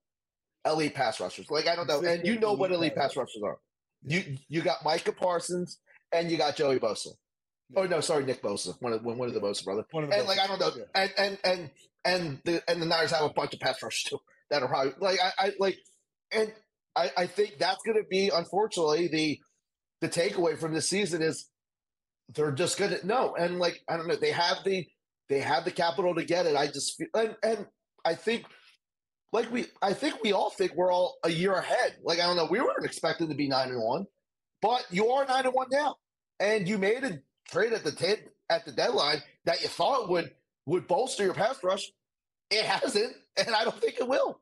[0.68, 1.50] Elite pass rushers.
[1.50, 3.58] Like I don't know, and you know what elite pass rushers are.
[4.04, 5.80] You you got Micah Parsons
[6.14, 7.10] and you got Joey Bosa.
[7.76, 8.76] Oh no, sorry, Nick Bosa.
[8.80, 9.84] One of one of the Bosa brother.
[9.94, 10.28] And Bosa.
[10.28, 11.70] like I don't know, and and and
[12.06, 14.94] and the and the Niners have a bunch of pass rushers too that are probably
[15.00, 15.78] like I, I like,
[16.32, 16.52] and
[16.96, 19.40] I I think that's going to be unfortunately the
[20.02, 21.50] the takeaway from this season is
[22.36, 24.86] they're just going to no and like I don't know they have the
[25.30, 26.56] they have the capital to get it.
[26.56, 27.66] I just feel and and
[28.06, 28.46] I think
[29.34, 31.98] like we I think we all think we're all a year ahead.
[32.04, 34.08] Like I don't know, we weren't expecting to be nine and one,
[34.62, 35.98] but you are nine and one now,
[36.40, 38.18] and you made a trade at the ten,
[38.50, 40.32] at the deadline that you thought would
[40.66, 41.92] would bolster your pass rush.
[42.50, 44.40] It hasn't, and I don't think it will.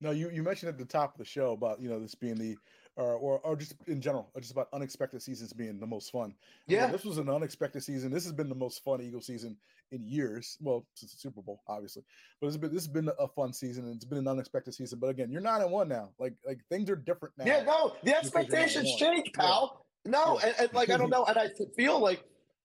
[0.00, 2.36] No, you you mentioned at the top of the show about you know this being
[2.36, 2.56] the
[2.96, 6.32] or, or, or just in general, just about unexpected seasons being the most fun.
[6.68, 8.12] Yeah, this was an unexpected season.
[8.12, 9.56] This has been the most fun Eagle season
[9.92, 10.56] in years.
[10.60, 12.02] Well, since the Super Bowl, obviously,
[12.40, 14.98] but it's been this has been a fun season and it's been an unexpected season.
[14.98, 16.10] But again, you're nine and one now.
[16.18, 17.44] Like like things are different now.
[17.46, 19.84] Yeah, no, the expectations change, pal.
[20.04, 20.10] Yeah.
[20.12, 20.46] No, yeah.
[20.46, 22.22] And, and like I don't know, and I feel like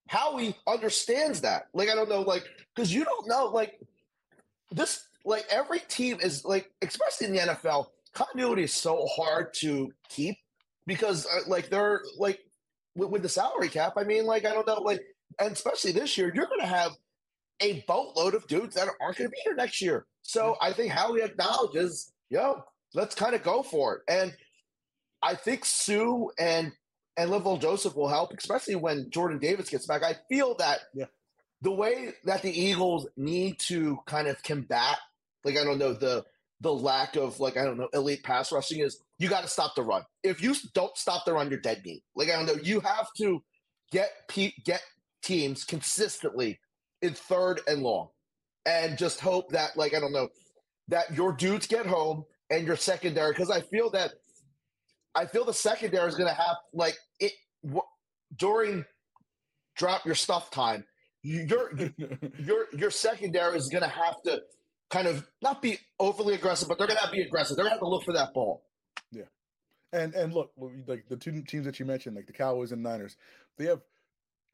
[0.08, 1.68] Howie understands that.
[1.74, 2.44] Like I don't know, like
[2.76, 3.80] because you don't know, like
[4.72, 9.92] this, like every team is like, especially in the NFL continuity is so hard to
[10.10, 10.36] keep
[10.88, 12.40] because uh, like they're like
[12.96, 13.94] with, with, the salary cap.
[13.98, 15.02] I mean, like I don't know, like
[15.40, 16.92] and especially this year, you're going to have
[17.62, 20.06] a boatload of dudes that aren't going to be here next year.
[20.22, 24.02] So I think Howie acknowledges, yo, let's kind of go for it.
[24.08, 24.34] And
[25.22, 26.72] I think Suh and
[27.18, 30.04] and Linval Joseph will help, especially when Jordan Davis gets back.
[30.04, 31.06] I feel that yeah.
[31.62, 34.98] the way that the Eagles need to kind of combat,
[35.44, 36.24] like I don't know the
[36.62, 39.76] the lack of like I don't know elite pass rushing is you got to stop
[39.76, 40.04] the run.
[40.24, 42.04] If you don't stop the run, you're dead meat.
[42.16, 43.44] Like I don't know, you have to
[43.92, 44.82] get pe- get
[45.22, 46.60] teams consistently
[47.02, 48.10] in third and long,
[48.66, 50.30] and just hope that like I don't know
[50.90, 54.14] that your dudes get home and your secondary because I feel that
[55.16, 57.34] I feel the secondary is going to have like it
[57.64, 57.82] w-
[58.36, 58.86] during
[59.76, 60.86] drop your stuff time.
[61.24, 61.72] Your
[62.38, 64.42] your your secondary is going to have to
[64.90, 67.56] kind of not be overly aggressive, but they're going to have to be aggressive.
[67.56, 68.64] They're going to have to look for that ball.
[69.12, 69.24] Yeah.
[69.92, 70.52] And and look,
[70.88, 73.18] like the two teams that you mentioned, like the Cowboys and Niners,
[73.58, 73.82] they have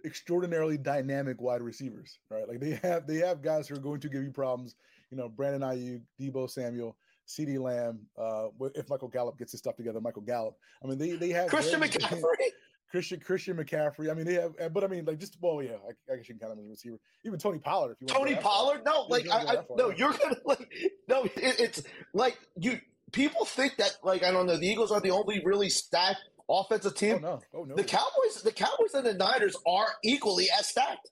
[0.03, 2.47] extraordinarily dynamic wide receivers, right?
[2.47, 4.75] Like they have they have guys who are going to give you problems.
[5.12, 8.01] You know, Brandon Aiyuk, Deebo Samuel, CeeDee Lamb.
[8.17, 10.55] Uh, if Michael Gallup gets his stuff together, Michael Gallup.
[10.84, 12.21] I mean, they they have Christian very- McCaffrey.
[12.91, 14.10] Christian Christian McCaffrey.
[14.10, 16.36] I mean, they have, but I mean, like just well, yeah, I, I guess you
[16.36, 16.97] can count him as a receiver.
[17.25, 18.29] Even Tony Pollard, if you want.
[18.29, 18.81] Tony Pollard?
[18.86, 20.69] No, like I, I far, no, you're gonna like
[21.10, 21.23] no.
[21.25, 22.79] It, it's like you
[23.11, 24.57] people think that like I don't know.
[24.57, 27.21] The Eagles are the only really stacked offensive Oh team.
[27.21, 27.41] no!
[27.53, 27.75] Oh no!
[27.75, 31.09] The Cowboys, the Cowboys and the Niners are equally as stacked.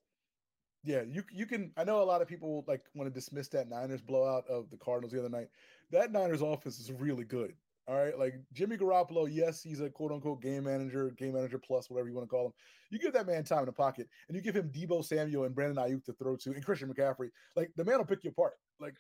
[0.83, 1.71] Yeah, you you can.
[1.77, 4.77] I know a lot of people like want to dismiss that Niners blowout of the
[4.77, 5.47] Cardinals the other night.
[5.91, 7.53] That Niners offense is really good.
[7.85, 11.89] All right, like Jimmy Garoppolo, yes, he's a quote unquote game manager, game manager plus,
[11.89, 12.53] whatever you want to call him.
[12.91, 15.53] You give that man time in the pocket, and you give him Deebo Samuel and
[15.53, 17.29] Brandon Aiyuk to throw to, and Christian McCaffrey.
[17.57, 18.53] Like the man will pick you apart.
[18.79, 18.93] Like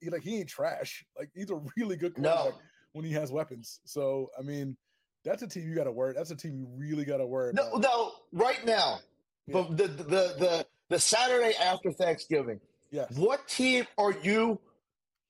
[0.00, 1.02] he, like he ain't trash.
[1.18, 2.52] Like he's a really good No.
[2.92, 3.80] when he has weapons.
[3.86, 4.76] So I mean,
[5.24, 6.12] that's a team you got to worry.
[6.12, 7.80] That's a team you really got to worry No, about.
[7.80, 8.98] no, right now,
[9.46, 9.62] Yeah.
[9.70, 13.10] the, the the the the Saturday after Thanksgiving, Yes.
[13.16, 14.60] what team are you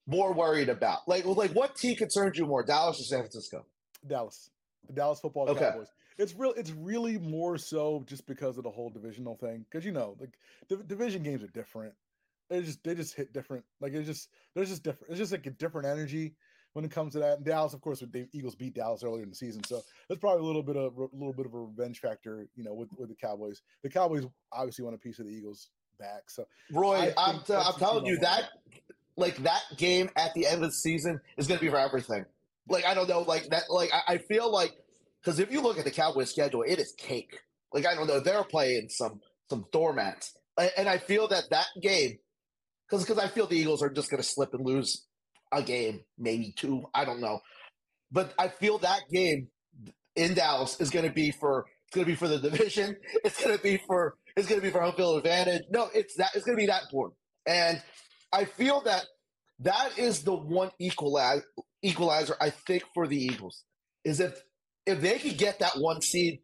[0.07, 1.07] more worried about?
[1.09, 3.65] Like, like what team concerns you more, Dallas or San Francisco?
[4.07, 4.51] Dallas,
[4.87, 5.61] the Dallas Football Okay.
[5.71, 5.89] Cowboys.
[6.19, 6.55] It's real.
[6.57, 9.67] It's really more so just because of the whole divisional thing.
[9.71, 10.39] Because you know, like
[10.69, 11.93] div- division games are different.
[12.49, 13.65] They just they just hit different.
[13.81, 15.11] Like it's just there's just different.
[15.11, 16.35] It's just like a different energy
[16.73, 17.39] when it comes to that.
[17.39, 20.21] And Dallas, of course, with the Eagles beat Dallas earlier in the season, so there's
[20.21, 22.89] probably a little bit of a little bit of a revenge factor, you know, with
[22.97, 23.61] with the Cowboys.
[23.83, 26.31] The Cowboys obviously want a piece of the Eagles back.
[26.31, 28.45] So Roy, I I'm think t- telling you I'm that
[29.17, 32.25] like that game at the end of the season is going to be for everything.
[32.69, 33.65] Like I don't know, like that.
[33.71, 34.73] Like I, I feel like
[35.23, 37.39] because if you look at the Cowboys schedule, it is cake.
[37.73, 40.35] Like I don't know, they're playing some some doormats,
[40.77, 42.19] and, I feel that that game
[42.89, 45.07] because because I feel the Eagles are just going to slip and lose
[45.53, 46.85] a game, maybe two.
[46.93, 47.41] I don't know,
[48.11, 49.49] but I feel that game
[50.17, 52.97] in Dallas is going to be for it's going to be for the division.
[53.25, 55.63] It's going to be for it's going to be for home field advantage.
[55.71, 57.17] No, it's that it's going to be that important.
[57.47, 57.81] And
[58.33, 59.05] I feel that
[59.61, 61.45] that is the one equalizer
[61.83, 63.65] equalizer I think for the Eagles
[64.05, 64.41] is if
[64.87, 66.41] if they could get that one seed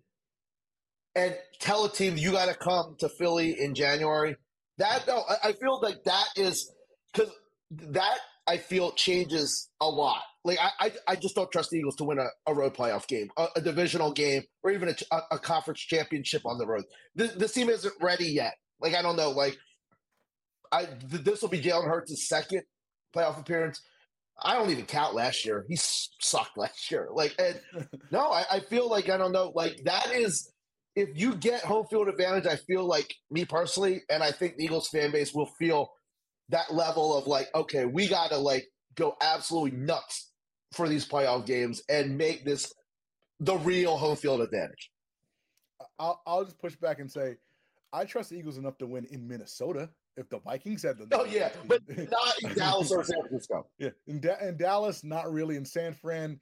[1.15, 4.37] and tell a team you got to come to Philly in January.
[4.79, 6.73] That no, I, feel like that is
[7.13, 7.31] because
[7.71, 10.23] that I feel changes a lot.
[10.45, 13.07] Like I, I, I just don't trust the Eagles to win a, a road playoff
[13.07, 16.85] game, a, a divisional game, or even a, a, a conference championship on the road.
[17.15, 18.55] This, this team isn't ready yet.
[18.81, 19.31] Like I don't know.
[19.31, 19.57] Like
[20.73, 22.63] I, th- this will be Jalen Hurts' second
[23.15, 23.83] playoff appearance.
[24.43, 25.65] I don't even count last year.
[25.69, 27.09] He sucked last year.
[27.13, 27.61] Like and
[28.11, 29.53] no, I, I feel like I don't know.
[29.55, 30.51] Like that is
[30.97, 32.47] if you get home field advantage.
[32.47, 35.91] I feel like me personally, and I think the Eagles fan base will feel
[36.49, 40.31] that level of like, okay, we got to like go absolutely nuts
[40.73, 42.73] for these playoff games and make this
[43.41, 44.91] the real home field advantage.
[45.99, 47.37] I'll I'll just push back and say
[47.93, 49.91] I trust the Eagles enough to win in Minnesota.
[50.17, 53.67] If the Vikings had the Oh yeah, but not in Dallas or San Francisco.
[53.79, 55.57] Yeah, in, da- in Dallas, not really.
[55.57, 56.39] In San Fran,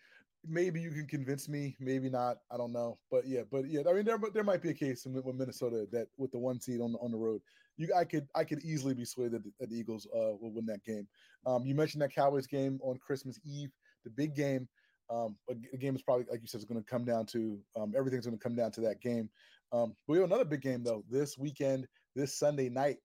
[0.46, 2.38] maybe you can convince me, maybe not.
[2.50, 3.82] I don't know, but yeah, but yeah.
[3.88, 6.60] I mean, there there might be a case in, with Minnesota that with the one
[6.60, 7.40] seed on the on the road,
[7.76, 10.52] you I could I could easily be swayed that the, that the Eagles uh, will
[10.52, 11.06] win that game.
[11.46, 13.70] Um, you mentioned that Cowboys game on Christmas Eve,
[14.04, 14.68] the big game.
[15.08, 17.94] Um, a game is probably like you said, is going to come down to um,
[17.96, 19.28] everything's going to come down to that game.
[19.72, 22.98] Um, we have another big game though this weekend, this Sunday night.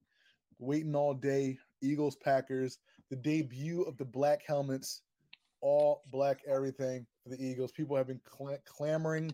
[0.60, 5.02] Waiting all day, Eagles Packers, the debut of the black helmets,
[5.62, 7.72] all black everything for the Eagles.
[7.72, 9.32] People have been cl- clamoring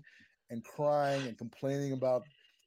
[0.50, 2.24] and crying and complaining about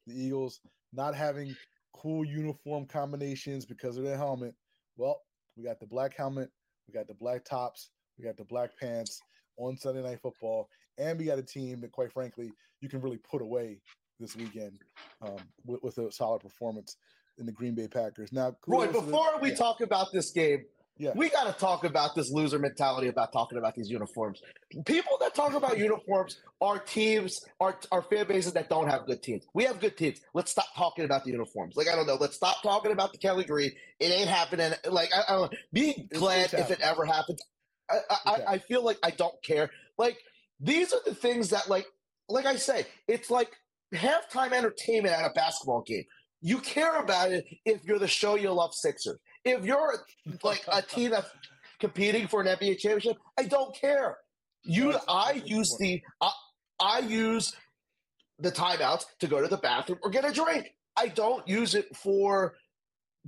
[0.07, 0.59] the Eagles
[0.93, 1.55] not having
[1.93, 4.53] cool uniform combinations because of their helmet.
[4.97, 5.21] Well,
[5.57, 6.49] we got the black helmet,
[6.87, 9.19] we got the black tops, we got the black pants
[9.57, 13.19] on Sunday Night Football, and we got a team that, quite frankly, you can really
[13.29, 13.79] put away
[14.19, 14.79] this weekend
[15.21, 16.97] um, with, with a solid performance
[17.37, 18.31] in the Green Bay Packers.
[18.31, 20.65] Now, Roy, before we yeah, talk about this game,
[20.97, 21.11] yeah.
[21.15, 24.41] we got to talk about this loser mentality about talking about these uniforms.
[24.85, 29.21] People that talk about uniforms are teams, are, are fan bases that don't have good
[29.21, 29.45] teams.
[29.53, 30.19] We have good teams.
[30.33, 31.75] Let's stop talking about the uniforms.
[31.75, 32.17] Like, I don't know.
[32.19, 33.71] Let's stop talking about the Kelly Green.
[33.99, 34.71] It ain't happening.
[34.89, 35.57] Like, I, I don't know.
[35.73, 37.41] Be glad if it ever happens.
[37.89, 39.69] I, I, I feel like I don't care.
[39.97, 40.17] Like,
[40.59, 41.85] these are the things that, like,
[42.29, 43.51] like I say, it's like
[43.93, 46.05] halftime entertainment at a basketball game.
[46.41, 49.17] You care about it if you're the show you love Sixers.
[49.43, 49.95] If you're
[50.43, 51.29] like a team that's
[51.79, 54.17] competing for an NBA championship, I don't care.
[54.63, 56.31] You, I that's a good use the, I,
[56.79, 57.55] I use
[58.39, 60.71] the timeouts to go to the bathroom or get a drink.
[60.97, 62.55] I don't use it for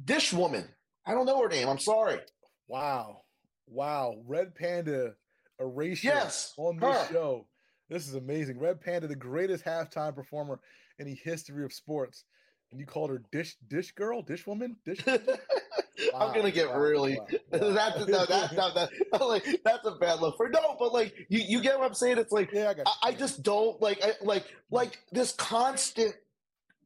[0.03, 0.65] Dish Woman.
[1.05, 1.67] I don't know her name.
[1.69, 2.19] I'm sorry.
[2.67, 3.21] Wow.
[3.67, 4.15] Wow.
[4.25, 5.13] Red Panda
[5.59, 7.13] erasure Yes, on this her.
[7.13, 7.47] show.
[7.89, 8.59] This is amazing.
[8.59, 10.59] Red Panda, the greatest halftime performer
[10.99, 12.25] in the history of sports.
[12.71, 15.03] And you called her dish dish girl, dish woman, dish.
[15.07, 17.17] I'm gonna get Wow, really.
[17.17, 17.69] wow, wow.
[17.73, 18.89] That's no, that's not that.
[19.21, 22.17] Like that's a bad look for no, but like you, you get what I'm saying.
[22.17, 26.13] It's like Yeah, I got I, I just don't like I, like like this constant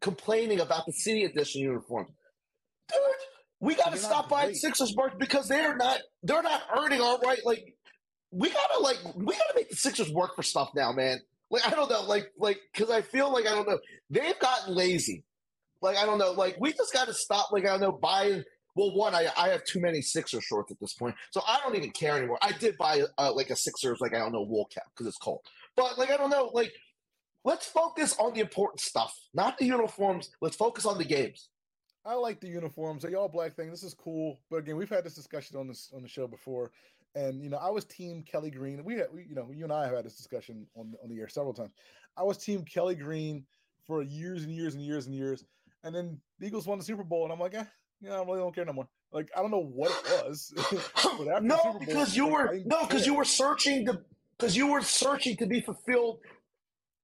[0.01, 2.09] complaining about the city edition uniforms.
[2.89, 2.99] Dude,
[3.59, 4.53] we got to stop buying.
[4.55, 7.39] Sixers merch because they're not they're not earning our right.
[7.45, 7.75] Like
[8.31, 11.19] we gotta like we gotta make the Sixers work for stuff now, man.
[11.49, 14.73] Like I don't know, like like because I feel like I don't know they've gotten
[14.73, 15.25] lazy.
[15.81, 17.51] Like I don't know, like we just got to stop.
[17.51, 18.43] Like I don't know buying.
[18.75, 21.75] Well, one, I I have too many Sixers shorts at this point, so I don't
[21.75, 22.37] even care anymore.
[22.41, 25.17] I did buy uh, like a Sixers, like I don't know, wool cap because it's
[25.17, 25.41] cold.
[25.75, 26.71] But like I don't know, like
[27.43, 30.29] let's focus on the important stuff, not the uniforms.
[30.41, 31.49] Let's focus on the games.
[32.05, 33.03] I like the uniforms.
[33.03, 33.69] The all black thing.
[33.69, 34.39] This is cool.
[34.49, 36.71] But again, we've had this discussion on this on the show before.
[37.13, 38.83] And you know, I was team Kelly Green.
[38.83, 41.19] We had we, you know, you and I have had this discussion on on the
[41.19, 41.71] air several times.
[42.17, 43.45] I was team Kelly Green
[43.85, 45.43] for years and years and years and years.
[45.83, 47.63] And then the Eagles won the Super Bowl, and I'm like, eh,
[48.01, 48.87] yeah, I really don't care no more.
[49.11, 50.53] Like, I don't know what it was.
[50.55, 53.85] but after the Super no, Bowl, because you like, were no, because you were searching
[53.87, 54.01] to
[54.37, 56.19] because you were searching to be fulfilled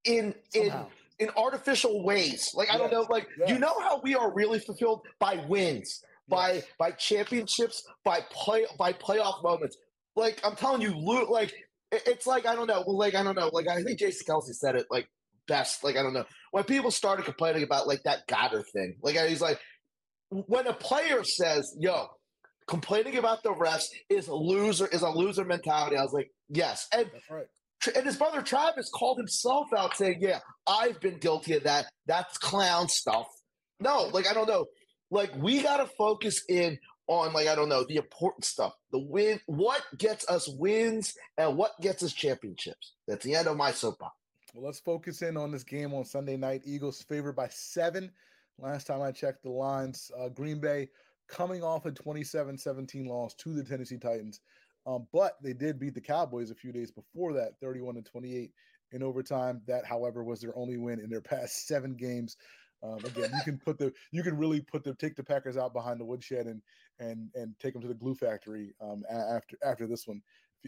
[0.04, 0.86] in in somehow.
[1.18, 2.52] in artificial ways.
[2.54, 6.02] Like I don't know, Yes, like you know how we are really fulfilled by wins,
[6.28, 6.64] by Yes.
[6.78, 9.76] by championships, by play by playoff moments.
[10.16, 10.94] Like I'm telling you,
[11.30, 11.52] like
[11.92, 14.54] it's like I don't know, well, like I don't know, like I think Jason Kelce
[14.54, 15.08] said it like
[15.48, 15.82] best.
[15.82, 18.96] Like I don't know when people started complaining about like that Goedert thing.
[19.02, 19.58] Like he's like
[20.30, 22.08] when a player says, "Yo."
[22.66, 25.96] Complaining about the refs is a loser is a loser mentality.
[25.96, 27.46] I was like, yes, and That's right.
[27.96, 31.86] And his brother Travis called himself out saying, "Yeah, I've been guilty of that.
[32.06, 33.26] That's clown stuff."
[33.80, 34.66] No, like I don't know.
[35.10, 38.74] Like we got to focus in on like I don't know the important stuff.
[38.92, 42.94] The win, what gets us wins, and what gets us championships.
[43.06, 44.14] That's the end of my soapbox.
[44.60, 46.62] Let's focus in on this game on Sunday night.
[46.64, 48.10] Eagles favored by seven.
[48.58, 50.88] Last time I checked the lines, uh, Green Bay
[51.28, 54.40] coming off a 27 17 loss to the Tennessee Titans.
[54.84, 58.50] Um, but they did beat the Cowboys a few days before that, 31 to 28
[58.92, 59.60] in overtime.
[59.68, 62.36] That, however, was their only win in their past seven games.
[62.82, 65.72] Um, again, you can put the you can really put the take the Packers out
[65.72, 66.62] behind the woodshed and
[66.98, 70.20] and and take them to the glue factory um, after after this one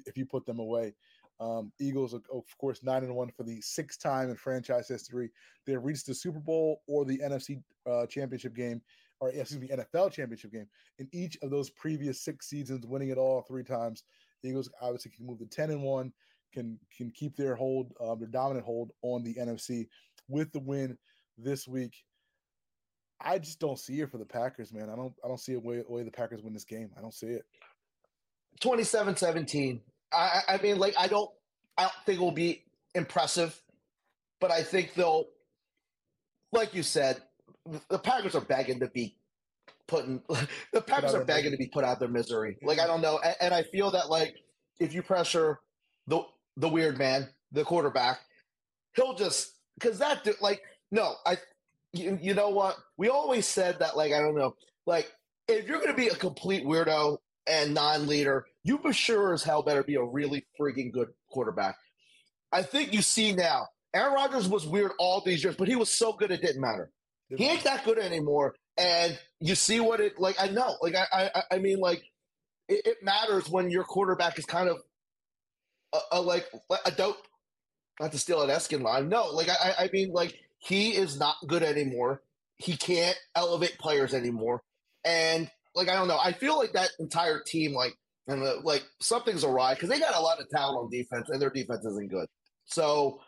[0.06, 0.94] if you put them away.
[1.40, 2.22] Um, Eagles, of
[2.58, 5.30] course, nine and one for the sixth time in franchise history.
[5.66, 8.82] They have reached the Super Bowl or the NFC uh, Championship game,
[9.20, 10.66] or excuse me, NFL Championship game
[10.98, 14.04] in each of those previous six seasons, winning it all three times.
[14.42, 16.12] The Eagles obviously can move to ten and one,
[16.52, 19.88] can can keep their hold, uh, their dominant hold on the NFC
[20.28, 20.98] with the win
[21.38, 21.94] this week.
[23.22, 24.90] I just don't see it for the Packers, man.
[24.90, 26.90] I don't I don't see a way, way the Packers win this game.
[26.98, 27.44] I don't see it.
[28.62, 29.80] 27-17.
[30.12, 31.30] I, I mean, like I don't,
[31.76, 33.60] I don't think it will be impressive,
[34.40, 35.26] but I think they'll,
[36.52, 37.22] like you said,
[37.88, 39.16] the Packers are begging to be
[39.86, 40.22] putting.
[40.72, 42.56] The Packers are begging to be put out of their misery.
[42.62, 44.36] Like I don't know, and, and I feel that like
[44.78, 45.60] if you pressure
[46.06, 46.22] the
[46.56, 48.20] the weird man, the quarterback,
[48.94, 51.38] he'll just because that dude, like no, I,
[51.92, 52.76] you, you know what?
[52.96, 54.54] We always said that like I don't know,
[54.86, 55.12] like
[55.48, 59.82] if you're to be a complete weirdo and non-leader, you for sure as hell better
[59.82, 61.76] be a really freaking good quarterback.
[62.52, 65.90] I think you see now, Aaron Rodgers was weird all these years, but he was
[65.90, 66.90] so good it didn't matter.
[67.36, 70.36] He ain't that good anymore, and you see what it like.
[70.40, 72.02] I know, like I, I, I mean, like
[72.68, 74.78] it, it matters when your quarterback is kind of
[75.92, 76.46] a, a like
[76.84, 77.24] a dope.
[78.00, 79.26] Not to steal an Eskin line, no.
[79.26, 82.22] Like I, I mean, like he is not good anymore.
[82.56, 84.62] He can't elevate players anymore,
[85.04, 86.18] and like I don't know.
[86.22, 87.94] I feel like that entire team, like
[88.26, 91.40] and the, like something's awry because they got a lot of talent on defense, and
[91.40, 92.26] their defense isn't good.
[92.64, 93.20] So,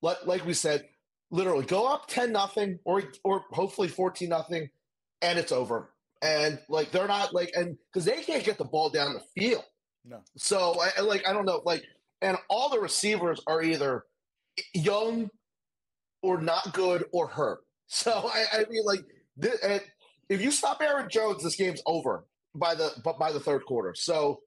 [0.00, 0.84] like like we said,
[1.32, 4.68] literally go up 10 nothing or or hopefully 14 nothing
[5.22, 5.90] and it's over
[6.20, 9.64] and like they're not like and because they can't get the ball down the field
[10.04, 10.20] No.
[10.36, 11.82] so I, like i don't know like
[12.20, 14.04] and all the receivers are either
[14.74, 15.30] young
[16.22, 19.00] or not good or hurt so i, I mean like
[19.36, 19.58] this,
[20.32, 23.94] if you stop aaron jones this game's over by the but by the third quarter
[23.96, 24.40] so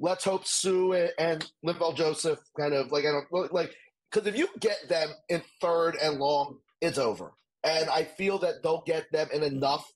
[0.00, 3.74] let's hope Suh and, linval joseph kind of like i don't like
[4.10, 7.32] because if you get them in third and long it's over.
[7.64, 9.86] And I feel that they'll get them in enough.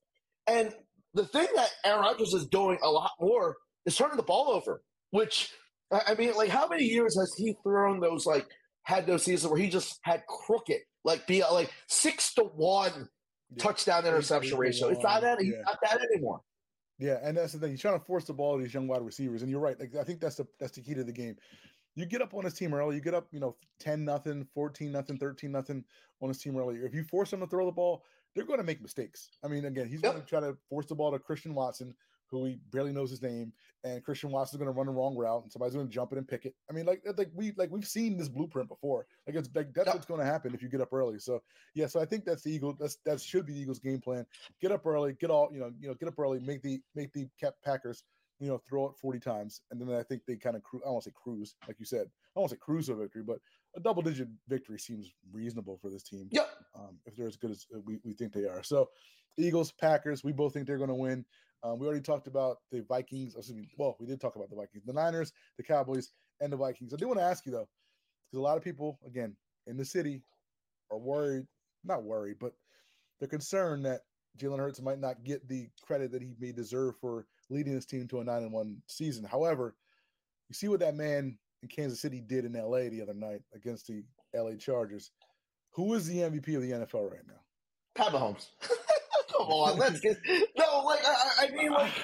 [0.46, 0.72] And
[1.12, 4.82] the thing that Aaron Rodgers is doing a lot more is turning the ball over,
[5.10, 5.50] which
[5.92, 8.46] I I mean, like how many years has he thrown those like
[8.84, 13.08] had those seasons where he just had crooked, like be like six to one
[13.54, 13.62] Yeah.
[13.62, 14.88] touchdown interception ratio.
[14.88, 15.62] It's not that yeah.
[15.64, 16.40] not that anymore.
[16.98, 17.70] Yeah, and that's the thing.
[17.72, 19.78] He's trying to force the ball to these young wide receivers, and you're right.
[19.78, 21.36] Like I think that's the that's the key to the game.
[21.94, 22.96] You get up on his team early.
[22.96, 25.84] You get up, you know, ten nothing, fourteen nothing, thirteen nothing
[26.20, 26.76] on his team early.
[26.76, 28.02] If you force them to throw the ball,
[28.34, 29.30] they're going to make mistakes.
[29.44, 30.12] I mean, again, he's Yep.
[30.12, 31.94] going to try to force the ball to Christian Watson,
[32.30, 33.52] who he barely knows his name,
[33.84, 36.18] and Christian Watson's going to run the wrong route, and somebody's going to jump it
[36.18, 36.54] and pick it.
[36.70, 39.06] I mean, like like we like we've seen this blueprint before.
[39.26, 39.94] Like it's like that's Yep.
[39.94, 41.18] what's going to happen if you get up early.
[41.18, 41.42] So
[41.74, 42.76] yeah, so I think that's the Eagle.
[42.78, 44.26] That's that should be the Eagles' game plan
[44.60, 47.12] get up early, get all you know, you know, get up early, make the make
[47.12, 48.04] the Cap Packers,
[48.40, 50.86] you know, throw it forty times, and then I think they kind of cru- I
[50.86, 52.06] don't want to say cruise, like you said,
[52.36, 53.38] I won't say cruise a victory, but
[53.76, 56.28] a double digit victory seems reasonable for this team.
[56.32, 56.48] Yep.
[56.74, 58.62] Um, if they're as good as we, we think they are.
[58.62, 58.88] So,
[59.38, 61.24] Eagles, Packers, we both think they're going to win.
[61.66, 63.34] Um, we already talked about the Vikings.
[63.34, 63.68] Excuse me.
[63.76, 66.94] Well, we did talk about the Vikings, the Niners, the Cowboys, and the Vikings.
[66.94, 67.68] I do want to ask you though,
[68.26, 69.34] because a lot of people, again,
[69.66, 70.22] in the city,
[70.90, 71.46] are worried.
[71.84, 72.52] Not worried, but
[73.18, 74.02] they're concerned that
[74.38, 78.06] Jalen Hurts might not get the credit that he may deserve for leading his team
[78.08, 79.24] to a nine and one season.
[79.24, 79.74] However,
[80.48, 83.86] you see what that man in Kansas City did in LA the other night against
[83.86, 84.04] the
[84.34, 85.10] LA Chargers.
[85.72, 87.40] Who is the MVP of the NFL right now?
[87.94, 88.48] Pat Mahomes.
[89.32, 90.18] Come on, let's get
[90.56, 90.65] no.
[90.96, 91.92] Like I, I mean, like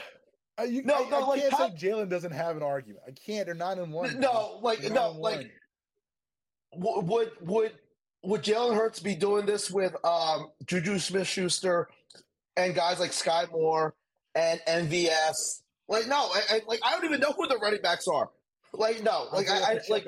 [0.59, 3.05] Uh, you, No, I, no, I like, can't say Jalen doesn't have an argument.
[3.09, 3.47] I can't.
[3.47, 4.21] They're not in one.
[4.21, 5.51] no, like They're no, like
[6.73, 7.07] one.
[7.07, 7.73] would would
[8.23, 11.89] would Jalen Hurts be doing this with um, Juju Smith Schuster
[12.57, 13.95] and guys like Sky Moore
[14.35, 15.63] and MVS?
[15.89, 18.29] Like no, I, I like I don't even know who the running backs are.
[18.75, 20.07] Like no, like I, I like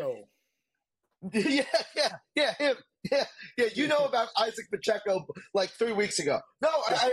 [1.33, 1.65] yeah
[1.97, 2.77] yeah yeah him
[3.11, 3.25] yeah
[3.57, 6.41] yeah you know about Isaac Pacheco like three weeks ago.
[6.61, 7.13] No, I, I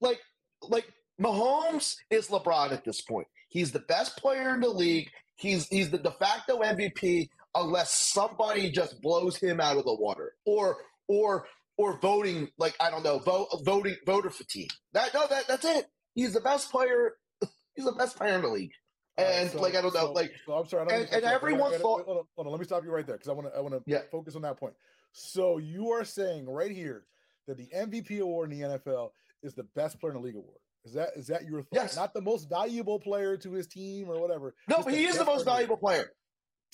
[0.00, 0.20] like
[0.62, 0.86] like
[1.20, 3.26] Mahomes is LeBron at this point.
[3.48, 5.10] He's the best player in the league.
[5.36, 10.34] He's he's the de facto MVP unless somebody just blows him out of the water
[10.46, 10.76] or
[11.08, 11.46] or
[11.76, 14.70] or voting like I don't know vote voting voter fatigue.
[14.92, 15.86] That no that that's it.
[16.14, 17.14] He's the best player.
[17.74, 18.72] He's the best player in the league.
[19.18, 20.82] All right, And so- like I don't know like so I'm sorry.
[20.82, 21.34] I don't and- and cut you off.
[21.34, 22.50] everyone thought- hold, on, hold on.
[22.52, 23.56] Let me stop you right there because I want to.
[23.56, 24.02] I want to Yeah.
[24.12, 24.74] focus on that point.
[25.12, 27.04] So you are saying right here
[27.48, 29.10] that the MVP award in the NFL
[29.42, 30.59] is the best player in the league award.
[30.84, 31.68] Is that is that your thought?
[31.72, 31.96] Yes.
[31.96, 34.54] Not the most valuable player to his team or whatever.
[34.68, 36.10] no, but he is the most valuable player.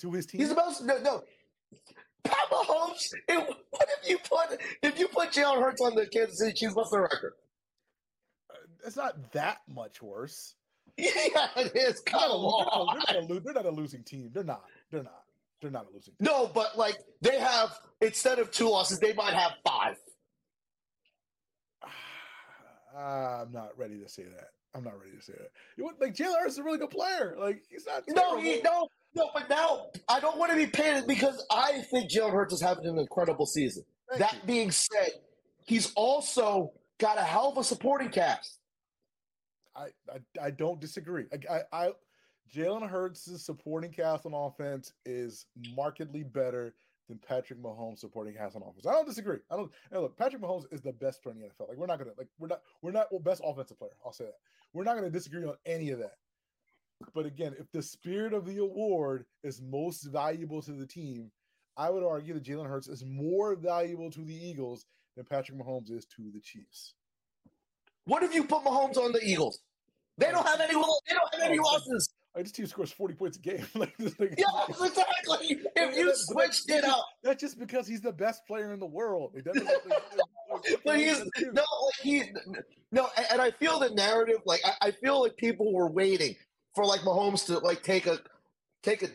[0.01, 0.39] to his team.
[0.39, 1.23] He's the most no no.
[2.23, 3.01] Pat Mahomes.
[3.27, 3.37] It,
[3.71, 6.73] what if you put if you put Jalen Hurts on the Kansas City Chiefs?
[6.75, 7.33] What's the record?
[8.49, 8.53] Uh,
[8.85, 10.55] it's not that much worse.
[10.97, 12.01] Yeah, it is.
[12.05, 12.85] They're not, Come a, lo- they're, on.
[12.97, 14.31] not, they're, not a, they're not a losing team.
[14.33, 14.63] They're not.
[14.89, 15.21] They're not.
[15.61, 16.25] They're not a losing team.
[16.25, 17.69] No, but like they have
[18.01, 19.95] instead of two losses, they might have five.
[22.97, 24.49] Ah, I'm not ready to say that.
[24.73, 25.51] I'm not ready to say that.
[25.77, 27.35] You want, like Jalen Hurts is a really good player.
[27.39, 28.03] Like he's not.
[28.07, 29.29] No, he, no, no.
[29.33, 32.85] But now I don't want to be painted because I think Jalen Hurts is having
[32.85, 33.83] an incredible season.
[34.09, 34.47] Thank that you.
[34.47, 35.09] being said,
[35.65, 38.59] he's also got a hell of a supporting cast.
[39.75, 41.25] I, I I don't disagree.
[41.31, 41.91] I I, I
[42.53, 45.45] Jalen Hurts' supporting cast on offense is
[45.75, 46.73] markedly better
[47.07, 48.85] than Patrick Mahomes' supporting cast on offense.
[48.85, 49.37] I don't disagree.
[49.49, 49.71] I don't.
[49.91, 51.69] Look, Patrick Mahomes is the best player in the NFL.
[51.69, 53.91] Like we're not gonna like we're not we're not well, best offensive player.
[54.05, 54.35] I'll say that.
[54.73, 56.15] We're not gonna disagree on any of that.
[57.13, 61.31] But again, if the spirit of the award is most valuable to the team,
[61.77, 64.85] I would argue that Jalen Hurts is more valuable to the Eagles
[65.15, 66.95] than Patrick Mahomes is to the Chiefs.
[68.05, 69.59] What if you put Mahomes on the Eagles?
[70.17, 70.73] They don't have any.
[70.73, 72.06] They don't have any Oh, losses.
[72.37, 73.65] Like this team scores 40 points a game.
[73.73, 74.35] like this thing.
[74.37, 75.57] Yeah, exactly.
[75.75, 79.33] If you switched it up, That's just because he's the best player in the world.
[80.49, 81.19] Like, but he's
[81.51, 82.23] no, like he
[82.91, 84.37] no, and- and I feel the narrative.
[84.45, 86.35] Like I, I feel like people were waiting
[86.73, 88.19] for like Mahomes to like take a
[88.83, 89.09] take a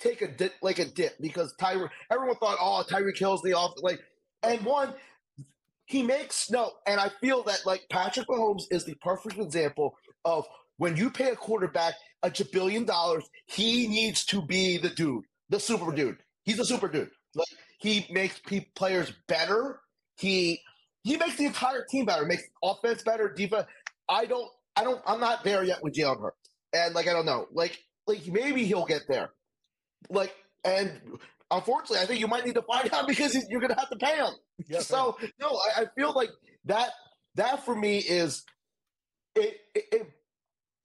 [0.00, 1.90] take a dip, like a dip because Tyreek.
[2.10, 3.74] Everyone thought, oh, Tyreek kills the off.
[3.82, 4.00] Like,
[4.42, 4.94] and one,
[5.86, 10.44] he makes no, and I feel that like Patrick Mahomes is the perfect example of
[10.78, 15.60] when you pay a quarterback a jabillion dollars, he needs to be the dude, the
[15.60, 16.18] super dude.
[16.44, 17.10] He's a super dude.
[17.34, 17.48] Like
[17.78, 19.80] he makes pe- players better.
[20.16, 20.60] He
[21.04, 22.24] he makes the entire team better.
[22.24, 23.66] Makes offense better, defense.
[24.08, 24.50] I don't.
[24.76, 25.00] I don't.
[25.06, 27.46] I'm not there yet with Jalen Hurts, and like I don't know.
[27.52, 29.30] Like like maybe he'll get there.
[30.10, 31.00] Like and
[31.50, 33.96] unfortunately, I think you might need to find out because you're going to have to
[33.96, 34.32] pay him.
[34.68, 36.30] Yeah, so no, I, I feel like
[36.64, 36.90] that.
[37.34, 38.44] That for me is
[39.36, 40.10] it, it, it.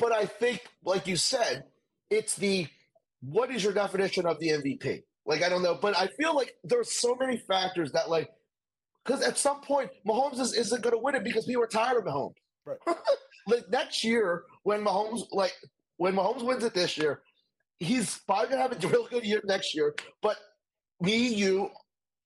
[0.04, 1.64] But I think, like you said,
[2.10, 2.68] it's the
[3.22, 5.04] what is your definition of the MVP?
[5.26, 8.30] Like I don't know, but I feel like there's so many factors that like
[9.06, 12.00] because at some point Mahomes is, isn't going to win it because people are tired
[12.00, 12.34] of Mahomes.
[12.66, 12.78] Right.
[13.48, 15.54] like next year, when Mahomes like
[15.96, 17.22] when Mahomes wins it this year,
[17.80, 19.96] he's probably going to have a real good year next year.
[20.22, 20.36] But
[21.00, 21.70] me, you,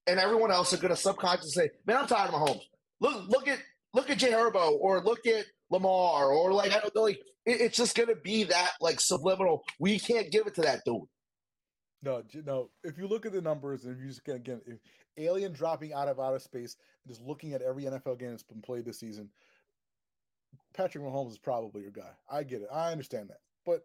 [0.07, 2.63] and everyone else are going to subconsciously say, "Man, I'm tired of Mahomes."
[3.01, 3.59] Look, look at
[3.93, 7.61] look at Jay Herbo or look at Lamar or like I don't know, like it,
[7.61, 9.63] it's just going to be that like subliminal.
[9.79, 11.03] We can't give it to that dude.
[12.03, 12.69] No, no.
[12.83, 14.79] If you look at the numbers, and if you just again, again, if
[15.17, 16.75] Alien dropping out of outer space,
[17.07, 19.29] just looking at every NFL game that's been played this season,
[20.73, 22.11] Patrick Mahomes is probably your guy.
[22.29, 22.67] I get it.
[22.71, 23.39] I understand that.
[23.65, 23.81] But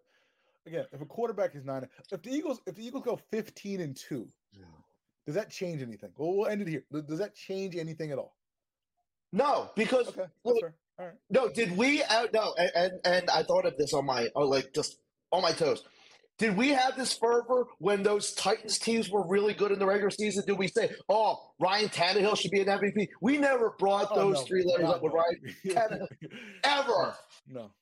[0.66, 3.96] again, if a quarterback is nine, if the Eagles, if the Eagles go fifteen and
[3.96, 4.28] two,
[5.26, 6.10] does that change anything?
[6.16, 6.84] Well, we'll end it here.
[6.92, 8.36] Does that change anything at all?
[9.32, 10.68] No, because Okay, that's Well, fair.
[10.68, 11.14] All right.
[11.30, 12.02] No, did we?
[12.02, 14.98] Uh, no, and, and and I thought of this on my, oh, like just
[15.30, 15.84] on my toes.
[16.38, 20.10] Did we have this fervor when those Titans teams were really good in the regular
[20.10, 20.44] season?
[20.46, 23.08] Did we say, "Oh, Ryan Tannehill should be an MVP"?
[23.20, 24.44] We never brought Oh, those no.
[24.44, 25.18] three letters God, up with no.
[25.20, 26.08] Ryan Tannehill
[26.64, 27.16] ever.
[27.48, 27.72] No,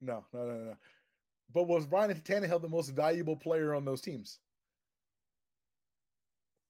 [0.00, 0.74] no, no, no, no.
[1.54, 4.38] But was Ryan Tannehill the most valuable player on those teams?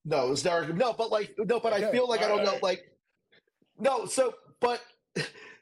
[0.05, 0.75] No, it was Derek.
[0.75, 2.85] No, but like, no, but I feel like I don't know, like,
[3.79, 4.07] no.
[4.07, 4.81] So, but,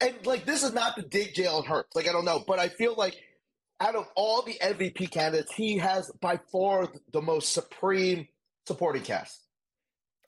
[0.00, 1.94] and like, this is not the dig Jalen Hurts.
[1.94, 3.16] Like, I don't know, but I feel like
[3.80, 8.28] out of all the MVP candidates, he has by far the most supreme
[8.66, 9.40] supporting cast.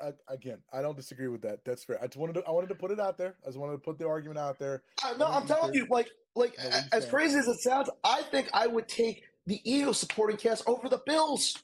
[0.00, 1.64] I, again, I don't disagree with that.
[1.64, 1.98] That's fair.
[2.02, 3.36] I just wanted to, I wanted to put it out there.
[3.44, 4.82] I just wanted to put the argument out there.
[5.04, 7.10] Uh, no, I'm telling you, like, like No, as saying?
[7.10, 11.00] crazy as it sounds, I think I would take the Eagles supporting cast over the
[11.06, 11.56] Bills.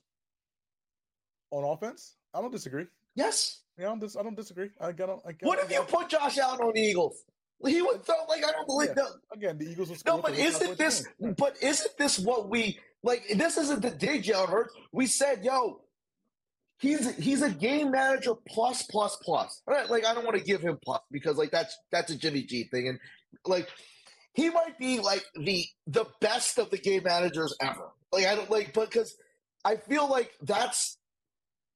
[1.50, 2.84] On offense, I don't disagree.
[3.16, 3.62] Yes.
[3.78, 4.70] Yeah, I don't, dis- I don't disagree.
[4.80, 5.08] I got.
[5.26, 7.24] I got What if you put Josh Allen on the Eagles?
[7.66, 9.02] He would throw like I don't believe Yeah.
[9.02, 9.58] no, again?
[9.58, 11.06] The Eagles will no, but isn't this?
[11.36, 13.24] But isn't this what we like?
[13.34, 14.74] This isn't the dig Jalen Hurts.
[14.92, 15.80] We said, yo,
[16.78, 19.62] he's he's a game manager plus plus plus.
[19.66, 22.16] All right, like I don't want to give him plus because like that's that's a
[22.16, 22.98] Jimmy G thing, and
[23.44, 23.68] like
[24.34, 27.88] he might be like the the best of the game managers ever.
[28.12, 29.16] Like I don't like, but because
[29.64, 30.96] I feel like that's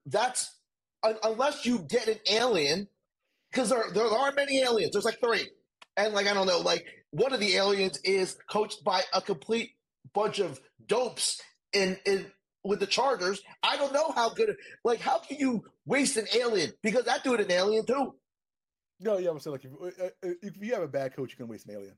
[0.06, 0.54] that's
[1.02, 2.86] un- unless you get an alien,
[3.50, 4.92] because there there aren't many aliens.
[4.92, 5.48] There's like three,
[5.96, 9.70] and like I don't know, like one of the aliens is coached by a complete
[10.14, 11.40] bunch of dopes
[11.72, 12.26] in in
[12.64, 13.42] with the Chargers.
[13.62, 14.54] I don't know how good.
[14.84, 16.72] Like how can you waste an alien?
[16.82, 18.14] Because that dude an alien too.
[19.00, 21.36] No, yeah, I'm saying like if, uh, uh, if you have a bad coach, you
[21.36, 21.94] can waste an alien.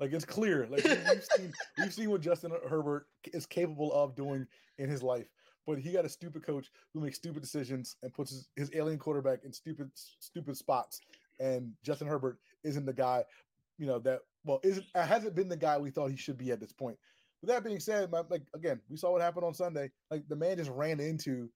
[0.00, 0.66] Like it's clear.
[0.70, 4.46] Like we- we've seen, we've seen what Justin Herbert is capable of doing
[4.78, 5.26] in his life.
[5.66, 8.98] But he got a stupid coach who makes stupid decisions and puts his, his alien
[8.98, 11.00] quarterback in stupid, stupid spots.
[11.40, 13.24] And Justin Herbert isn't the guy,
[13.78, 16.50] you know, that well isn't uh, hasn't been the guy we thought he should be
[16.50, 16.96] at this point.
[17.40, 19.90] With that being said, my, like again, we saw what happened on Sunday.
[20.10, 21.48] Like the man just ran into,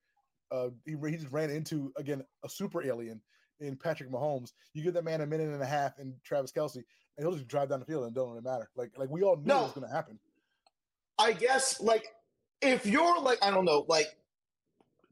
[0.52, 3.20] uh, he, he just ran into again a super alien
[3.60, 4.52] in Patrick Mahomes.
[4.74, 6.84] You give that man a minute and a half and Travis Kelce, and
[7.26, 8.68] he'll just drive down the field and it don't really matter.
[8.76, 9.60] Like like we all knew No.
[9.60, 10.18] it was going to happen.
[11.18, 12.06] I guess like
[12.60, 14.06] if you're like I don't know like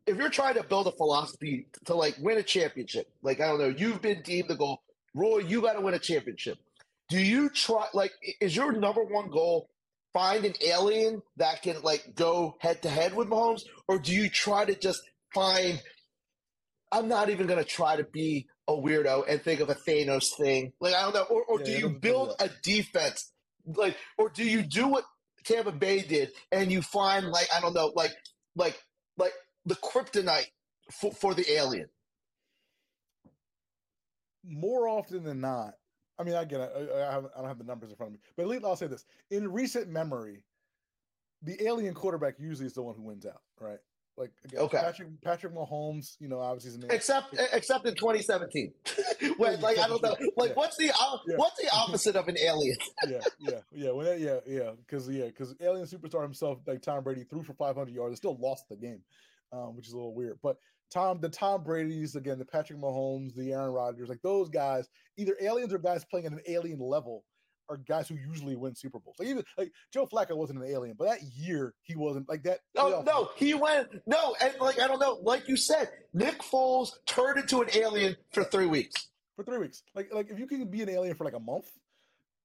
[0.06, 3.58] if you're trying to build a philosophy to like win a championship, like I don't
[3.58, 4.82] know, you've been deemed the goal.
[5.14, 6.58] Roy, you got to win a championship.
[7.08, 9.68] Do you try like is your number one goal
[10.12, 14.28] find an alien that can like go head to head with Mahomes, or do you
[14.28, 15.02] try to just
[15.34, 15.80] find?
[16.92, 20.72] I'm not even gonna try to be a weirdo and think of a Thanos thing.
[20.80, 23.32] Like I don't know, or, or Yeah, do you build a defense?
[23.66, 25.04] Like, or do you do what
[25.44, 28.12] Tampa Bay did and you find like I don't know, like
[28.56, 28.80] like
[29.16, 29.32] like
[29.66, 30.50] the kryptonite
[30.92, 31.86] for, for the alien?
[34.44, 35.74] More often than not,
[36.18, 38.20] I mean, again, I, I, have, I don't have the numbers in front of me,
[38.36, 40.44] but at least I'll say this: in recent memory,
[41.42, 43.78] the alien quarterback usually is the one who wins out, right?
[44.16, 44.78] Like again, Okay.
[44.78, 48.72] Patrick Patrick Mahomes, you know, obviously is an Except except in 2017,
[49.38, 50.54] when like I don't know, like Yeah.
[50.54, 50.92] what's the
[51.26, 51.36] Yeah.
[51.36, 52.76] what's the opposite of an alien?
[53.08, 54.14] yeah, yeah, yeah.
[54.16, 58.10] Yeah, yeah, because yeah, because alien superstar himself, like Tom Brady, threw for 500 yards
[58.10, 59.00] and still lost the game,
[59.52, 60.38] um, which is a little weird.
[60.42, 60.58] But
[60.90, 65.36] Tom, the Tom Brady's again, the Patrick Mahomes, the Aaron Rodgers, like those guys, either
[65.40, 67.24] aliens or guys playing at an alien level,
[67.68, 69.16] are guys who usually win Super Bowls.
[69.18, 72.60] Like even like Joe Flacco wasn't an alien, but that year he wasn't like that.
[72.74, 76.90] No, no, he went no, and like I don't know, like you said, Nick Foles
[77.06, 79.08] turned into an alien for three weeks.
[79.36, 79.82] for three weeks.
[79.94, 81.70] Like like if you can be an alien for like a month,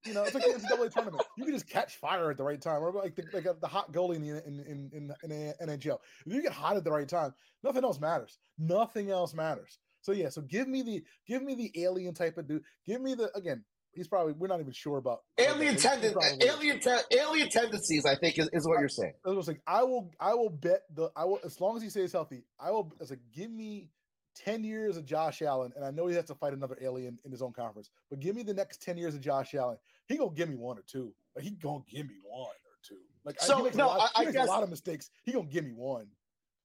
[0.06, 1.22] you know, it's like the NCAA tournament.
[1.36, 3.66] You can just catch fire at the right time, or like the, like uh, the
[3.66, 5.98] hot goalie in the in in in, in NHL.
[6.24, 8.38] If you get hot at the right time, nothing else matters.
[8.58, 9.78] Nothing else matters.
[10.00, 12.62] So yeah, so give me the give me the alien type of dude.
[12.86, 13.64] Give me the again.
[13.92, 18.04] He's probably we're not even sure about Alien He tendon, alien, te- alien tendencies.
[18.04, 19.14] I think is, is what you're saying.
[19.24, 21.88] I was like, I will, I will bet the, I will, as long as he
[21.88, 22.92] stays healthy, I will.
[23.00, 23.88] as like, give me
[24.36, 27.30] 10 years of Josh Allen, and I know he has to fight another alien in
[27.30, 29.78] his own conference, but give me the next 10 years of Josh Allen.
[30.08, 31.12] He gonna give me one or two.
[31.34, 32.98] Like he gonna give me one or two.
[33.24, 34.62] Like I- So, he makes, no, a, lot, I- he I makes guess- a lot
[34.62, 35.10] of mistakes.
[35.24, 36.06] He gonna give me one.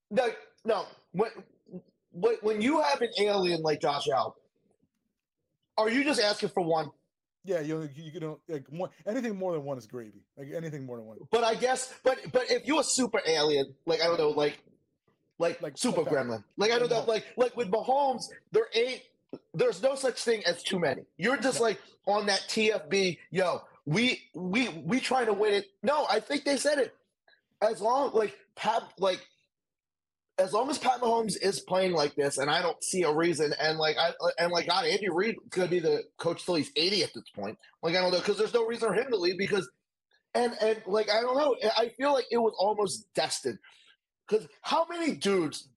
[0.09, 0.29] No,
[0.65, 0.85] no.
[1.11, 1.29] When
[2.11, 4.33] when when you have an alien like Josh Allen,
[5.77, 6.91] are you just asking for one?
[7.43, 10.23] Yeah, you you know like one anything more than one is gravy.
[10.37, 11.17] Like anything more than one.
[11.31, 14.61] But I guess, but but if you're a super alien, like I don't know, like
[15.39, 19.01] like Like- super gremlin, like I don't know, like like with Mahomes, there ain't,
[19.53, 21.03] there's no such thing as too many.
[21.17, 23.61] You're just like on that TFB, yo.
[23.85, 25.65] We we we trying to win it.
[25.81, 26.93] No, I think they said it.
[27.61, 29.25] As long like Pat, like
[30.37, 33.53] as long as Pat Mahomes is playing like this, and I don't see a reason,
[33.59, 37.03] and like I and like God, Andy Reid could be the coach till he's eighty
[37.03, 37.57] at this point.
[37.81, 39.69] Like I don't know, because there's no reason for him to leave because
[40.33, 43.59] and and like I don't know, I feel like it was almost destined.
[44.27, 45.69] Because how many dudes,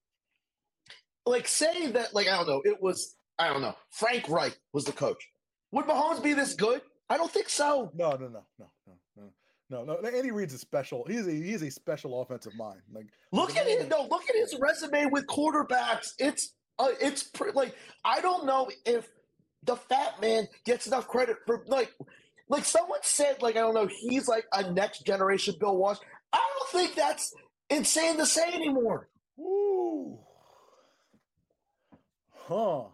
[1.27, 4.85] like say that, like I don't know, it was I don't know, Frank Reich was
[4.85, 5.29] the coach.
[5.73, 6.83] Would Mahomes be this good?
[7.09, 7.91] I don't think so.
[7.95, 9.31] No, no, no, no, no,
[9.71, 10.09] no, no, no.
[10.09, 11.05] Andy Reid's a special.
[11.09, 12.81] He's a he's a special offensive mind.
[12.93, 13.89] Like Look at it.
[13.89, 16.13] No, look at his resume with quarterbacks.
[16.19, 17.75] It's uh, it's pre- like
[18.05, 19.09] I don't know if
[19.65, 21.93] the fat man gets enough credit for like
[22.49, 25.99] like someone said like I don't know he's like a next generation Bill Walsh.
[26.33, 27.35] I don't think that's
[27.71, 29.09] insane to say anymore.
[29.41, 30.19] Ooh.
[32.47, 32.85] Huh.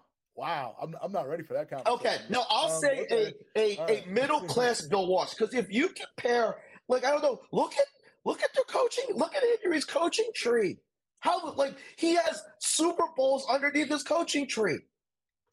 [0.41, 0.75] Wow.
[0.81, 1.99] I'm, I'm not ready for that conversation.
[2.01, 3.35] Okay, no, I'll Um, say okay.
[3.57, 4.09] a a, All a right.
[4.09, 6.57] middle class Bill Walsh because if you compare,
[6.89, 7.85] like I don't know, look at
[8.25, 10.79] look at their coaching, look at Andrew's coaching tree.
[11.21, 14.79] How like he has Super Bowls underneath his coaching tree.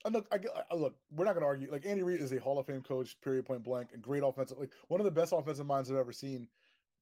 [0.05, 0.37] I look, I,
[0.71, 1.69] I- look, we're not going to argue.
[1.69, 4.57] Like Andy Reid is a Hall of Fame coach, period, point blank, and great offensive.
[4.57, 6.47] Like one of the best offensive minds I've ever seen.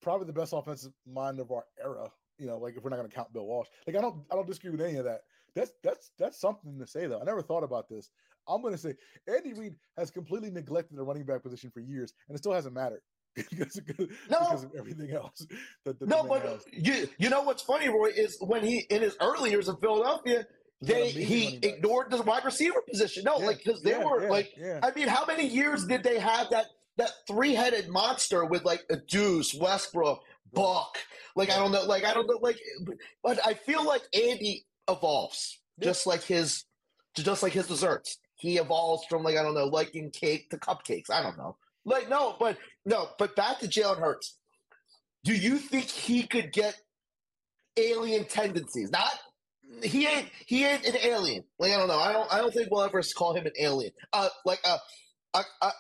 [0.02, 2.10] Probably the best offensive mind of our era.
[2.40, 3.68] You know, like if we're not going to count Bill Walsh.
[3.86, 5.22] Like I don't, I don't disagree with any of that.
[5.56, 7.20] That's that's that's something to say though.
[7.22, 8.10] I never thought about this.
[8.48, 8.94] I'm going to say
[9.28, 12.76] Andy Reid has completely neglected the running back position for years, and it still hasn't
[12.76, 13.02] mattered
[13.36, 13.82] because,
[14.30, 14.40] No.
[14.40, 15.46] because of everything else.
[15.86, 16.64] That, that No, but has.
[16.72, 20.46] you you know what's funny, Roy, is when he in his early years in Philadelphia,
[20.82, 23.24] they he ignored the wide receiver position.
[23.24, 24.54] No, Yeah, like because they yeah, were yeah, like.
[24.84, 26.66] I mean, how many years did they have that
[26.98, 30.20] that three headed monster with like a Duce, Westbrook,
[30.54, 30.98] Buck?
[31.36, 32.60] Like I don't know, like I don't know, like
[33.24, 35.86] but I feel like Andy evolves Yeah.
[35.86, 36.66] just like his
[37.16, 38.18] just like his desserts.
[38.36, 41.10] He evolves from like I don't know, liking cake to cupcakes.
[41.10, 41.58] I don't know.
[41.86, 44.38] Like no, but no, but back to Jalen Hurts.
[45.24, 46.76] Do you think he could get
[47.78, 48.92] alien tendencies?
[48.92, 49.12] Not
[49.84, 51.44] he ain't he ain't an alien.
[51.60, 52.00] Like I don't know.
[52.00, 53.92] I don't I don't think we'll ever call him an alien.
[54.14, 54.78] Uh like a
[55.38, 55.72] a a,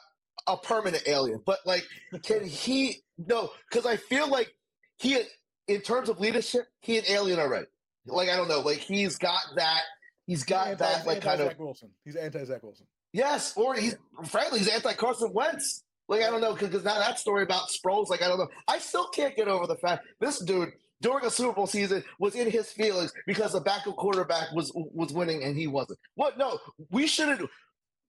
[0.47, 1.41] a permanent alien.
[1.45, 1.84] But like
[2.24, 4.53] can he no, because I feel like
[4.97, 5.22] he
[5.68, 7.68] in terms of leadership, he an alien already.
[8.06, 9.82] Like I don't know, like he's got that
[10.28, 11.89] he's got He's that anti- like anti kind of Wilson.
[12.03, 12.86] He's anti Zach Wilson.
[13.14, 13.95] Yes, or he's
[14.26, 15.84] frankly he's anti Carson Wentz.
[16.08, 18.49] Like I don't know because now that story about Sproles, like I don't know.
[18.68, 20.70] I still can't get over the fact this dude
[21.01, 25.12] during a Super Bowl season was in his feelings because the backup quarterback was was
[25.12, 25.99] winning and he wasn't.
[26.16, 26.38] What?
[26.38, 26.60] No,
[26.91, 27.49] we shouldn't.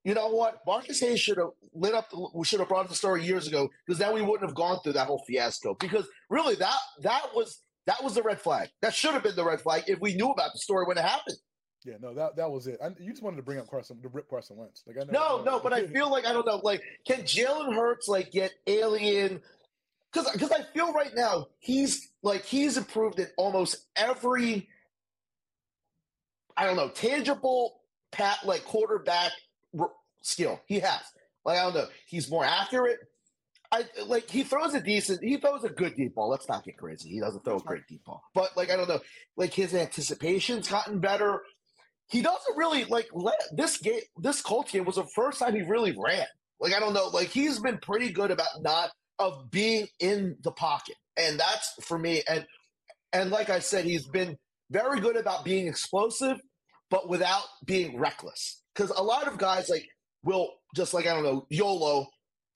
[0.04, 0.60] You know what?
[0.66, 2.10] Marcus Hayes should have lit up.
[2.10, 4.54] The, we should have brought up the story years ago because then we wouldn't have
[4.54, 5.74] gone through that whole fiasco.
[5.74, 8.68] Because really, that that was that was the red flag.
[8.82, 11.04] That should have been the red flag if we knew about the story when it
[11.04, 11.36] happened.
[11.84, 12.78] Yeah, no, that that was it.
[12.82, 14.82] I, you just wanted to bring up Carson, to rip Carson Wentz.
[14.86, 16.60] Like I know, No, I no, but I feel like I don't know.
[16.62, 19.40] Like, can Jalen Hurts like get alien?
[20.12, 24.68] Because because I feel right now he's like he's improved in almost every
[26.56, 27.80] I don't know tangible
[28.10, 29.30] pat like quarterback
[29.78, 31.02] r- skill he has.
[31.44, 32.98] Like I don't know, he's more accurate.
[33.72, 36.28] I like he throws a decent, he throws a good deep ball.
[36.28, 37.10] Let's not get crazy.
[37.10, 39.00] He doesn't throw a great deep ball, but like I don't know,
[39.36, 41.42] like his anticipation's gotten better.
[42.08, 44.00] He doesn't really like let this game.
[44.18, 46.26] This Colts game was the first time he really ran.
[46.60, 50.52] Like I don't know, like he's been pretty good about not of being in the
[50.52, 52.22] pocket, and that's for me.
[52.28, 52.46] And
[53.12, 54.36] and like I said, he's been
[54.70, 56.40] very good about being explosive,
[56.90, 58.62] but without being reckless.
[58.74, 59.86] Because a lot of guys like
[60.22, 62.06] will just like I don't know YOLO,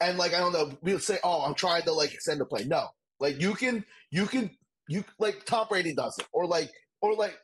[0.00, 2.64] and like I don't know, we'll say, "Oh, I'm trying to like extend the play."
[2.64, 2.88] No,
[3.18, 4.50] like you can, you can,
[4.88, 6.70] you like Tom Brady does it, or like,
[7.02, 7.38] or like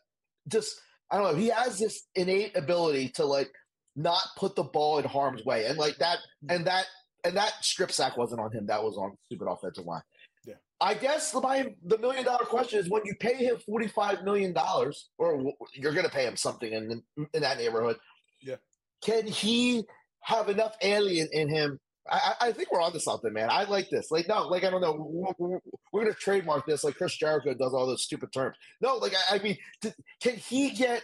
[0.48, 0.80] just
[1.10, 1.38] I don't know.
[1.38, 3.50] He has this innate ability to like
[3.94, 6.86] not put the ball in harm's way, and like that, and that,
[7.24, 8.66] and that strip sack wasn't on him.
[8.66, 10.02] That was on stupid offensive line.
[10.46, 10.54] Yeah.
[10.80, 14.24] I guess the my, the million dollar question is when you pay him forty five
[14.24, 17.02] million dollars, or you're going to pay him something in
[17.34, 17.96] in that neighborhood.
[18.40, 18.56] Yeah.
[19.02, 19.84] Can he
[20.22, 21.78] have enough alien in him?
[22.10, 23.48] I, I think we're on onto something, man.
[23.50, 24.10] I like this.
[24.10, 24.92] Like, no, like I don't know.
[24.98, 25.60] We're, we're-
[25.92, 28.56] going to trademark this, like Chris Jericho does all those stupid terms.
[28.82, 31.02] No, like I, I mean, t- can he get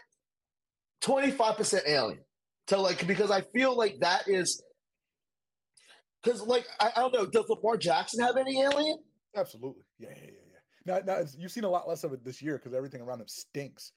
[1.02, 2.20] 25% alien
[2.68, 4.62] to like because I feel like that is
[6.22, 8.98] because like I, I don't know, does Lamar Jackson have any alien?
[9.34, 9.82] Absolutely.
[9.98, 10.94] Yeah, yeah, yeah, yeah.
[10.94, 13.20] Now, now it's, you've seen a lot less of it this year because everything around
[13.20, 13.92] him stinks.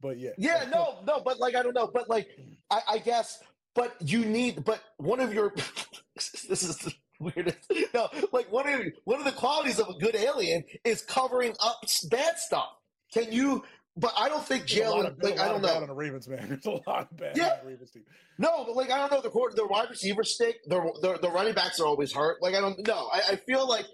[0.00, 0.30] But yeah.
[0.38, 2.28] Yeah, no, no, but like I don't know, but like
[2.70, 3.38] I, I guess,
[3.74, 5.54] but you need, but one of your
[6.14, 7.58] this is the weirdest.
[7.94, 11.80] No, like one of one of the qualities of a good alien is covering up
[12.10, 12.68] bad stuff.
[13.12, 13.64] Can you?
[13.96, 15.22] But I don't think a Jalen.
[15.22, 15.82] Like a I don't of bad know.
[15.82, 16.48] on the Ravens, man.
[16.48, 17.56] There's a lot of bad Yeah.
[17.64, 18.04] Ravens team.
[18.38, 19.20] No, but like I don't know.
[19.20, 20.56] The court, the wide receiver stick.
[20.66, 22.40] The, the the running backs are always hurt.
[22.40, 23.08] Like I don't know.
[23.12, 23.86] I, I feel like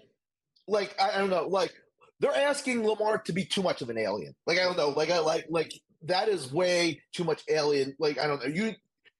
[0.67, 1.47] like I, I don't know.
[1.47, 1.73] Like
[2.19, 4.33] they're asking Lamar to be too much of an alien.
[4.45, 4.89] Like I don't know.
[4.89, 5.73] Like I like like
[6.03, 7.95] that is way too much alien.
[7.99, 8.53] Like I don't know.
[8.53, 8.73] You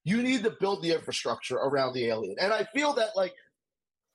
[0.07, 3.33] you need to build the infrastructure around the alien, and I feel that like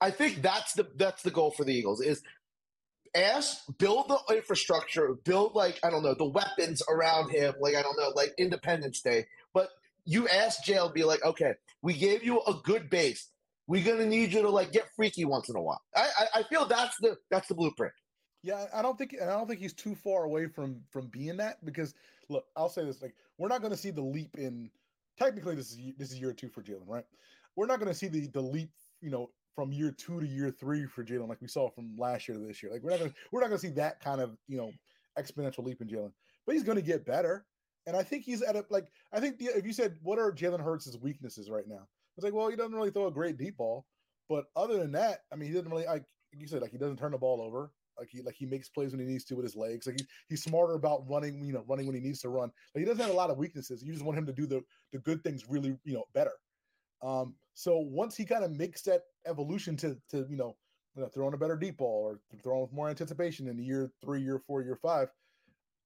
[0.01, 2.23] I think that's the that's the goal for the Eagles is
[3.15, 7.53] ask build the infrastructure, build like I don't know the weapons around him.
[7.59, 9.27] Like I don't know, like Independence Day.
[9.53, 9.69] But
[10.03, 13.29] you ask Jail, be like, okay, we gave you a good base.
[13.67, 15.81] We're gonna need you to like get freaky once in a while.
[15.95, 17.93] I I, I feel that's the that's the blueprint.
[18.41, 21.63] Yeah, I don't think I don't think he's too far away from from being that
[21.63, 21.93] because
[22.29, 24.69] look, I'll say this: like we're not going to see the leap in.
[25.17, 27.05] Technically, this is this is year two for Jalen, right?
[27.55, 28.69] We're not going to see the the leap,
[29.01, 32.27] you know, from year two to year three for Jalen, like we saw from last
[32.27, 32.71] year to this year.
[32.71, 34.71] Like we're not gonna we're not going to see that kind of you know
[35.19, 36.11] exponential leap in Jalen,
[36.45, 37.45] but he's going to get better.
[37.85, 40.31] And I think he's at a like I think the, if you said what are
[40.31, 41.87] Jalen Hurts' weaknesses right now,
[42.17, 43.85] it's like well he doesn't really throw a great deep ball,
[44.29, 46.97] but other than that, I mean he doesn't really like you said like he doesn't
[46.97, 47.71] turn the ball over.
[47.97, 49.85] Like he like he makes plays when he needs to with his legs.
[49.85, 52.51] Like he's he's smarter about running, you know, running when he needs to run.
[52.73, 53.83] Like he doesn't have a lot of weaknesses.
[53.83, 56.33] You just want him to do the the good things really, you know, better.
[57.01, 60.55] Um, so once he kind of makes that evolution to to you know,
[60.95, 63.91] you know, throwing a better deep ball or throwing with more anticipation in the year
[64.01, 65.09] three, year four, year five,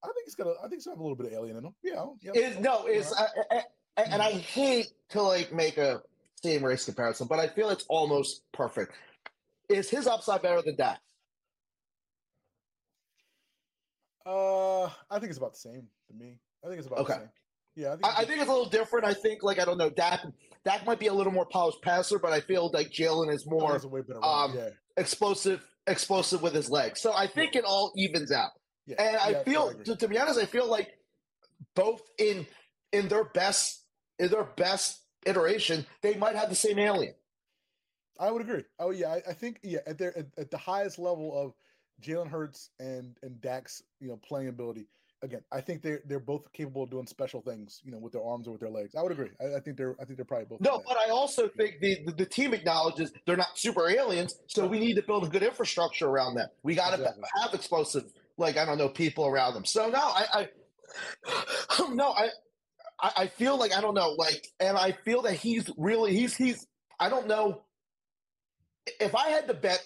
[0.04, 1.66] I think he's gonna I think he's gonna have a little bit of alien in
[1.66, 1.76] him.
[1.84, 2.60] Yeah, yeah.
[2.60, 3.62] No is I, I,
[3.98, 6.02] I, and I hate to like make a
[6.44, 8.94] same race comparison, but I feel it's almost perfect.
[9.70, 11.00] Is his upside better than Dak?
[14.28, 16.40] Uh, I think it's about the same to me.
[16.64, 17.14] I think it's about Okay.
[17.14, 17.30] the same.
[17.76, 19.06] Yeah, I think, I, I think it's a little different.
[19.06, 20.26] I think like I don't know, Dak
[20.66, 23.78] Dak might be a little more polished passer, but I feel like Jalen is more
[23.86, 27.00] way better um, yeah, explosive explosive with his legs.
[27.02, 28.50] So I think it all evens out.
[28.88, 28.96] yeah.
[29.00, 29.84] And I yeah, feel agree.
[29.86, 30.90] to, to be honest, I feel like
[31.76, 32.48] both in
[32.92, 33.84] in their best
[34.18, 37.14] in their best iteration, they might have the same alien.
[38.20, 38.64] I would agree.
[38.80, 41.54] Oh yeah, I, I think yeah at their at, at the highest level of
[42.02, 44.88] Jalen Hurts and and Dak's you know playing ability.
[45.24, 48.24] Again, I think they're they're both capable of doing special things, you know, with their
[48.24, 48.94] arms or with their legs.
[48.94, 49.32] I would agree.
[49.42, 50.62] I, I think they're I think they're probably both.
[50.62, 54.80] No, but I also think the, the, team acknowledges they're not super aliens, so we
[54.80, 56.48] need to build a good infrastructure around them.
[56.62, 57.24] We got to Exactly.
[57.42, 59.66] have explosive, like I don't know, people around them.
[59.66, 62.30] So no, I, I no, I,
[63.00, 66.36] I I feel like I don't know, like, and I feel that he's really he's
[66.36, 66.68] he's
[67.00, 67.64] I don't know
[69.00, 69.84] if I had to bet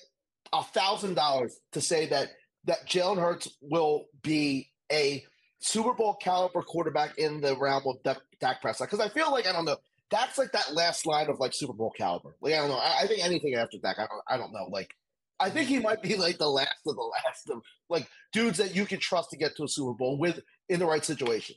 [0.54, 2.30] a thousand dollars to say that
[2.66, 5.24] that Jalen Hurts will be a
[5.60, 9.48] Super Bowl caliber quarterback in the realm of Dak, Dak Prescott, because I feel like
[9.48, 9.78] I don't know.
[10.10, 12.36] That's like that last line of like Super Bowl caliber.
[12.42, 12.78] Like I don't know.
[12.78, 14.24] I, I think anything after Dak, I don't.
[14.28, 14.68] I don't know.
[14.70, 14.94] Like
[15.40, 18.76] I think he might be like the last of the last of like dudes that
[18.76, 21.56] you can trust to get to a Super Bowl with in the right situation.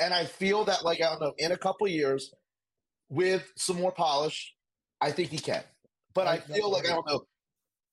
[0.00, 2.32] And I feel that like I don't know, in a couple of years,
[3.08, 4.54] with some more polish,
[5.00, 5.62] I think he can.
[6.14, 7.24] But I, I feel like I don't know.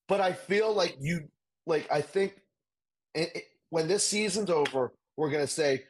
[0.10, 1.30] But I feel like you
[1.66, 2.41] like I think
[3.16, 5.84] it, it- when this season's over, we're gonna say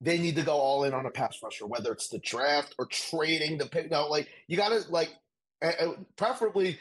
[0.00, 2.86] they need to go all in on a pass rusher, whether it's the draft or
[2.86, 3.90] trading the pick.
[3.90, 5.10] No, like you gotta like
[5.62, 6.78] uh, uh, preferably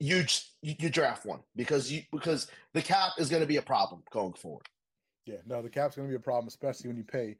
[0.00, 0.24] you
[0.62, 4.02] you you draft one because you because the cap is going to be a problem
[4.10, 4.66] going forward.
[5.26, 7.36] Yeah, no, the cap's going to be a problem, especially when you pay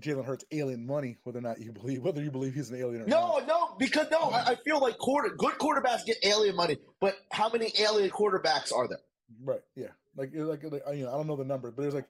[0.00, 3.02] Jalen Hurts alien money, whether or not you believe whether you believe he's an alien
[3.02, 3.46] or No, not.
[3.48, 7.48] no, because no, I, I feel like quarter good quarterbacks get alien money, but how
[7.48, 8.98] many alien quarterbacks are there?
[9.42, 9.60] Right?
[9.76, 12.08] Yeah, like like, you know, I don't know the number, but there's like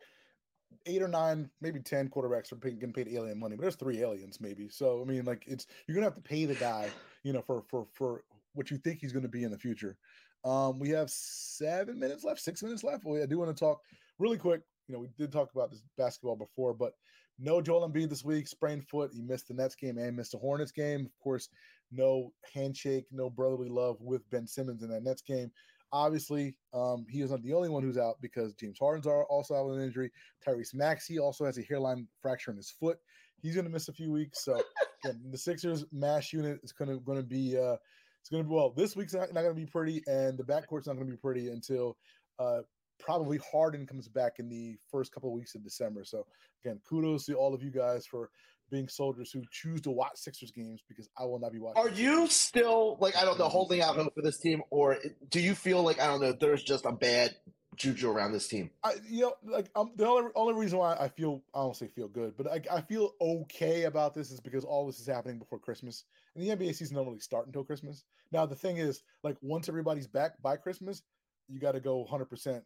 [0.86, 4.40] eight or nine, maybe ten quarterbacks are getting paid alien money, but there's three aliens
[4.40, 4.68] maybe.
[4.68, 6.90] So I mean, like it's you're gonna have to pay the guy,
[7.22, 8.22] you know, for for for
[8.54, 9.96] what you think he's to be in the future.
[10.44, 13.04] Um, we have seven minutes left, six minutes left.
[13.04, 13.80] Well, I do want to talk
[14.18, 14.62] really quick.
[14.86, 16.92] You know, we did talk about this basketball before, but
[17.38, 19.10] no Joel Embiid this week, sprained foot.
[19.12, 21.06] He missed the Nets game and missed the Hornets game.
[21.06, 21.48] Of course,
[21.90, 25.50] no handshake, no brotherly love with Ben Simmons in that Nets game.
[25.92, 29.54] Obviously, um, he is not the only one who's out because James Harden's are also
[29.54, 30.10] out with an injury.
[30.46, 32.98] Tyrese Maxey also has a hairline fracture in his foot.
[33.40, 34.44] He's going to miss a few weeks.
[34.44, 34.60] So
[35.04, 37.76] again, the Sixers mash unit is going to be uh,
[38.20, 38.70] it's going to be well.
[38.76, 41.16] This week's not, not going to be pretty, and the backcourt's not going to be
[41.16, 41.96] pretty until
[42.38, 42.60] uh,
[42.98, 46.04] probably Harden comes back in the first couple of weeks of December.
[46.04, 46.26] So
[46.64, 48.30] again, kudos to all of you guys for
[48.70, 51.82] being soldiers who choose to watch Sixers games because I will not be watching.
[51.82, 54.98] Are you still like I don't know holding out hope for this team, or
[55.30, 57.34] do you feel like I don't know there's just a bad
[57.76, 58.70] juju around this team?
[58.82, 61.88] I, you know, like um, the only only reason why I feel I don't say
[61.88, 65.38] feel good, but I, I feel okay about this is because all this is happening
[65.38, 68.04] before Christmas, and the NBA season don't really start until Christmas.
[68.32, 71.02] Now the thing is, like once everybody's back by Christmas,
[71.48, 72.64] you got to go 100, percent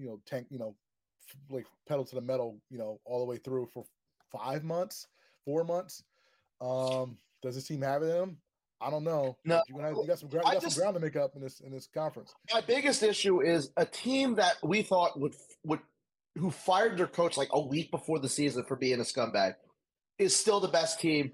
[0.00, 0.74] you know, tank, you know,
[1.50, 3.84] like pedal to the metal, you know, all the way through for
[4.32, 5.06] five months,
[5.44, 6.02] four months.
[6.60, 8.36] Um, does this team have it in them?
[8.80, 9.36] I don't know.
[9.44, 9.62] No.
[9.68, 11.42] you, gonna, you got some ground, you got just- some ground to make up in
[11.42, 12.34] this in this conference.
[12.52, 15.34] My biggest issue is a team that we thought would
[15.64, 15.80] would
[16.38, 19.54] who fired their coach like a week before the season for being a scumbag
[20.18, 21.32] is still the best team.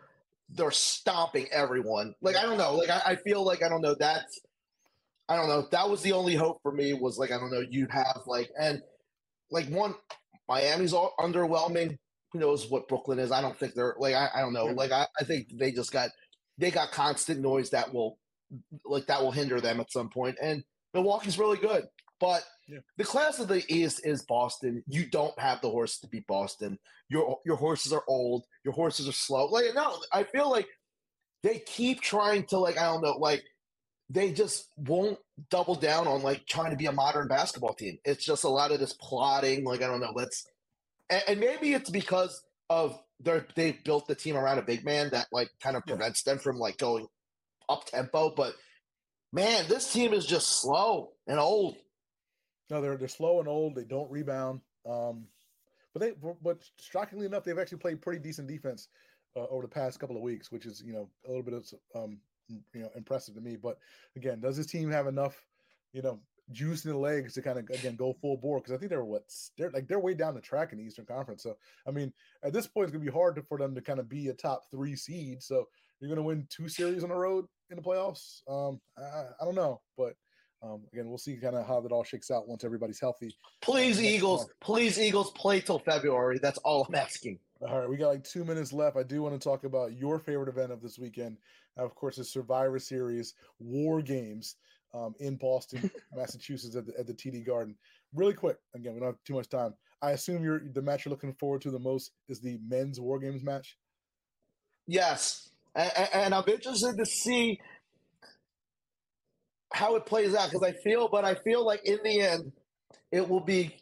[0.48, 2.14] They're stomping everyone.
[2.20, 2.74] Like I don't know.
[2.74, 3.94] Like I, I feel like I don't know.
[3.98, 4.40] That's
[5.28, 5.66] I don't know.
[5.72, 7.64] That was the only hope for me was like I don't know.
[7.68, 8.82] You have like and
[9.50, 9.94] like one
[10.48, 11.98] Miami's all underwhelming.
[12.32, 13.32] Who knows what Brooklyn is?
[13.32, 14.66] I don't think they're like I, I don't know.
[14.66, 16.10] Like I, I think they just got
[16.58, 18.18] they got constant noise that will
[18.84, 20.36] like that will hinder them at some point.
[20.40, 20.62] And
[20.94, 21.84] Milwaukee's really good.
[22.20, 22.78] But Yeah.
[22.96, 24.82] the class of the East is Boston.
[24.86, 26.78] You don't have the horse to beat Boston.
[27.08, 28.44] Your your horses are old.
[28.64, 29.46] Your horses are slow.
[29.46, 30.68] Like no, I feel like
[31.42, 33.42] they keep trying to like I don't know like
[34.08, 35.18] they just won't
[35.50, 37.98] double down on like trying to be a modern basketball team.
[38.04, 39.64] It's just a lot of this plotting.
[39.64, 40.12] Like I don't know.
[40.14, 40.46] Let's
[41.10, 45.10] and, and maybe it's because of their they've built the team around a big man
[45.10, 45.94] that like kind of Yeah.
[45.96, 47.06] prevents them from like going
[47.68, 48.32] up tempo.
[48.34, 48.54] But
[49.32, 51.76] man, this team is just slow and old.
[52.70, 53.74] No, they're they're slow and old.
[53.74, 54.60] They don't rebound.
[54.88, 55.26] Um,
[55.92, 58.88] but they but shockingly enough, they've actually played pretty decent defense
[59.36, 61.66] uh, over the past couple of weeks, which is you know a little bit of
[61.94, 62.18] um
[62.48, 63.56] you know impressive to me.
[63.56, 63.78] But
[64.16, 65.36] again, does this team have enough
[65.92, 66.20] you know
[66.52, 68.58] juice in the legs to kind of again go full bore?
[68.58, 69.24] Because I think they're what
[69.56, 71.42] they're like they're way down the track in the Eastern Conference.
[71.42, 72.12] So I mean,
[72.44, 74.34] at this point, it's gonna be hard to, for them to kind of be a
[74.34, 75.42] top three seed.
[75.42, 75.66] So
[76.00, 78.40] you're gonna win two series on the road in the playoffs.
[78.48, 80.14] Um, I, I don't know, but.
[80.62, 83.36] Um, again, we'll see kind of how that all shakes out once everybody's healthy.
[83.60, 84.48] Please, Next Eagles.
[84.60, 86.38] Please, Eagles, play till February.
[86.40, 87.38] That's all I'm asking.
[87.60, 88.96] All right, we got like two minutes left.
[88.96, 91.38] I do want to talk about your favorite event of this weekend.
[91.78, 94.56] Uh, of course, the Survivor Series War Games
[94.94, 97.76] um, in Boston, Massachusetts, at the, at the TD Garden.
[98.14, 99.74] Really quick, again, we don't have too much time.
[100.02, 103.18] I assume you're the match you're looking forward to the most is the men's War
[103.18, 103.78] Games match.
[104.86, 107.58] Yes, and, and I'm interested to see
[109.72, 112.52] how it plays out because I feel, but I feel like in the end,
[113.10, 113.76] it will be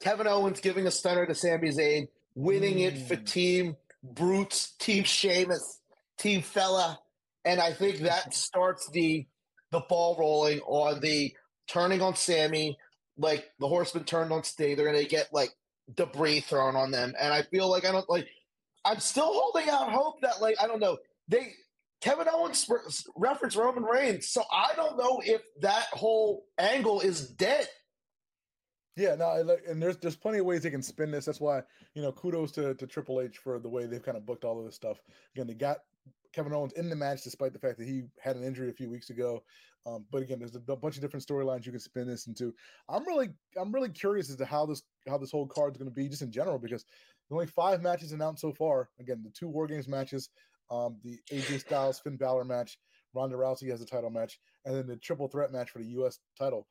[0.00, 3.26] Kevin Owens giving a stunner to Sami Zayn, winning it for Mm.
[3.26, 5.80] Team Brutes, Team Sheamus,
[6.18, 6.98] Team Fella,
[7.44, 9.26] and I think that starts the
[9.70, 11.34] the ball rolling on the
[11.66, 12.78] turning on Sami.
[13.16, 15.50] Like the Horseman turned on Sting, they're gonna get like
[15.94, 18.26] debris thrown on them, and I feel like I don't like.
[18.84, 21.52] I'm still holding out hope that like I don't know they
[22.02, 22.78] Kevin Owens re-
[23.16, 27.68] referenced Roman Reigns, so I don't know if that whole angle is dead.
[28.96, 31.24] Yeah, no, and there's there's plenty of ways they can spin this.
[31.24, 31.62] That's why
[31.94, 34.58] you know kudos to to Triple H for the way they've kind of booked all
[34.58, 34.98] of this stuff.
[35.34, 35.78] Again, they got
[36.32, 38.90] Kevin Owens in the match despite the fact that he had an injury a few
[38.90, 39.42] weeks ago.
[39.84, 42.54] Um, but again, there's a bunch of different storylines you can spin this into.
[42.88, 43.30] I'm really
[43.60, 46.08] I'm really curious as to how this how this whole card is going to be
[46.08, 48.90] just in general because there's only five matches announced so far.
[49.00, 50.28] Again, the two War Games matches,
[50.72, 52.78] um, the AJ Styles Finn Balor match,
[53.14, 56.18] Ronda Rousey has a title match, and then the triple threat match for the U.S.
[56.38, 56.66] title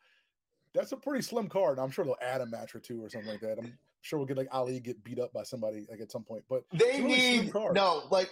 [0.73, 1.79] that's a pretty slim card.
[1.79, 3.57] I'm sure they'll add a match or two or something like that.
[3.59, 6.43] I'm sure we'll get like Ali get beat up by somebody like at some point.
[6.49, 8.29] But They really need no like.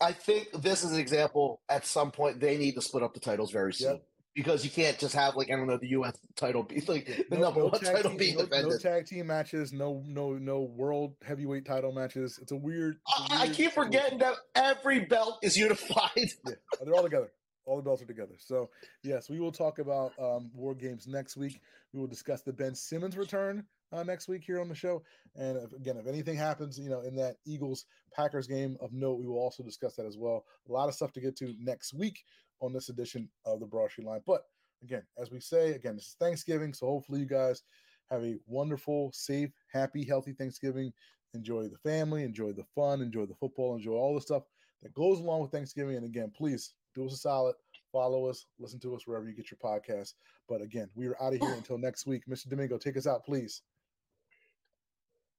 [0.00, 1.60] I think this is an example.
[1.68, 4.02] At some point, they need to split up the titles very soon Yep.
[4.34, 6.16] Because you can't just have like I don't know the U.S.
[6.36, 9.26] title be like the no, number no one title team, being no, no tag team
[9.26, 12.38] matches, no no no world heavyweight title matches.
[12.40, 12.98] It's a weird.
[13.08, 16.10] it's a I, I weird keep forgetting that every belt is unified.
[16.46, 16.54] Yeah,
[16.84, 17.32] they're all together.
[17.66, 18.34] All the belts are together.
[18.38, 18.70] So
[19.02, 21.60] yes, we will talk about um, war games next week.
[21.92, 25.02] We will discuss the Ben Simmons return uh, next week here on the show.
[25.36, 29.18] And if, again, if anything happens, you know, in that Eagles Packers game of note,
[29.18, 30.44] we will also discuss that as well.
[30.68, 32.24] A lot of stuff to get to next week
[32.60, 34.22] on this edition of the Broad Street Line.
[34.26, 34.42] But
[34.82, 37.62] again, as we say, again, this is Thanksgiving, so hopefully you guys
[38.10, 40.92] have a wonderful, safe, happy, healthy Thanksgiving.
[41.34, 44.44] Enjoy the family, enjoy the fun, enjoy the football, enjoy all the stuff
[44.82, 45.96] that goes along with Thanksgiving.
[45.96, 47.54] And again, please do us a solid,
[47.92, 50.14] follow us, listen to us wherever you get your podcast.
[50.48, 52.22] But again, we are out of here until next week.
[52.28, 52.48] Mr.
[52.48, 53.62] Domingo, take us out, please.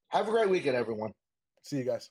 [0.09, 1.13] Have a great weekend, everyone.
[1.63, 2.09] See you guys.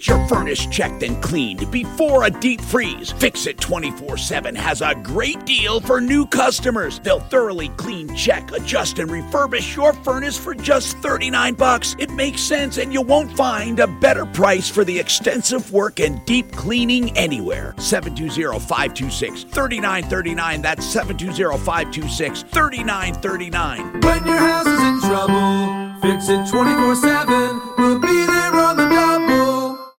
[0.00, 3.12] Get your furnace checked and cleaned before a deep freeze.
[3.12, 6.98] Fix It 24 7 has a great deal for new customers.
[7.00, 11.96] They'll thoroughly clean, check, adjust, and refurbish your furnace for just 39 bucks.
[11.98, 16.24] It makes sense, and you won't find a better price for the extensive work and
[16.24, 17.74] deep cleaning anywhere.
[17.76, 20.62] 720 526 3939.
[20.62, 24.00] That's 720 526 3939.
[24.00, 28.39] When your house is in trouble, fix it 24 7.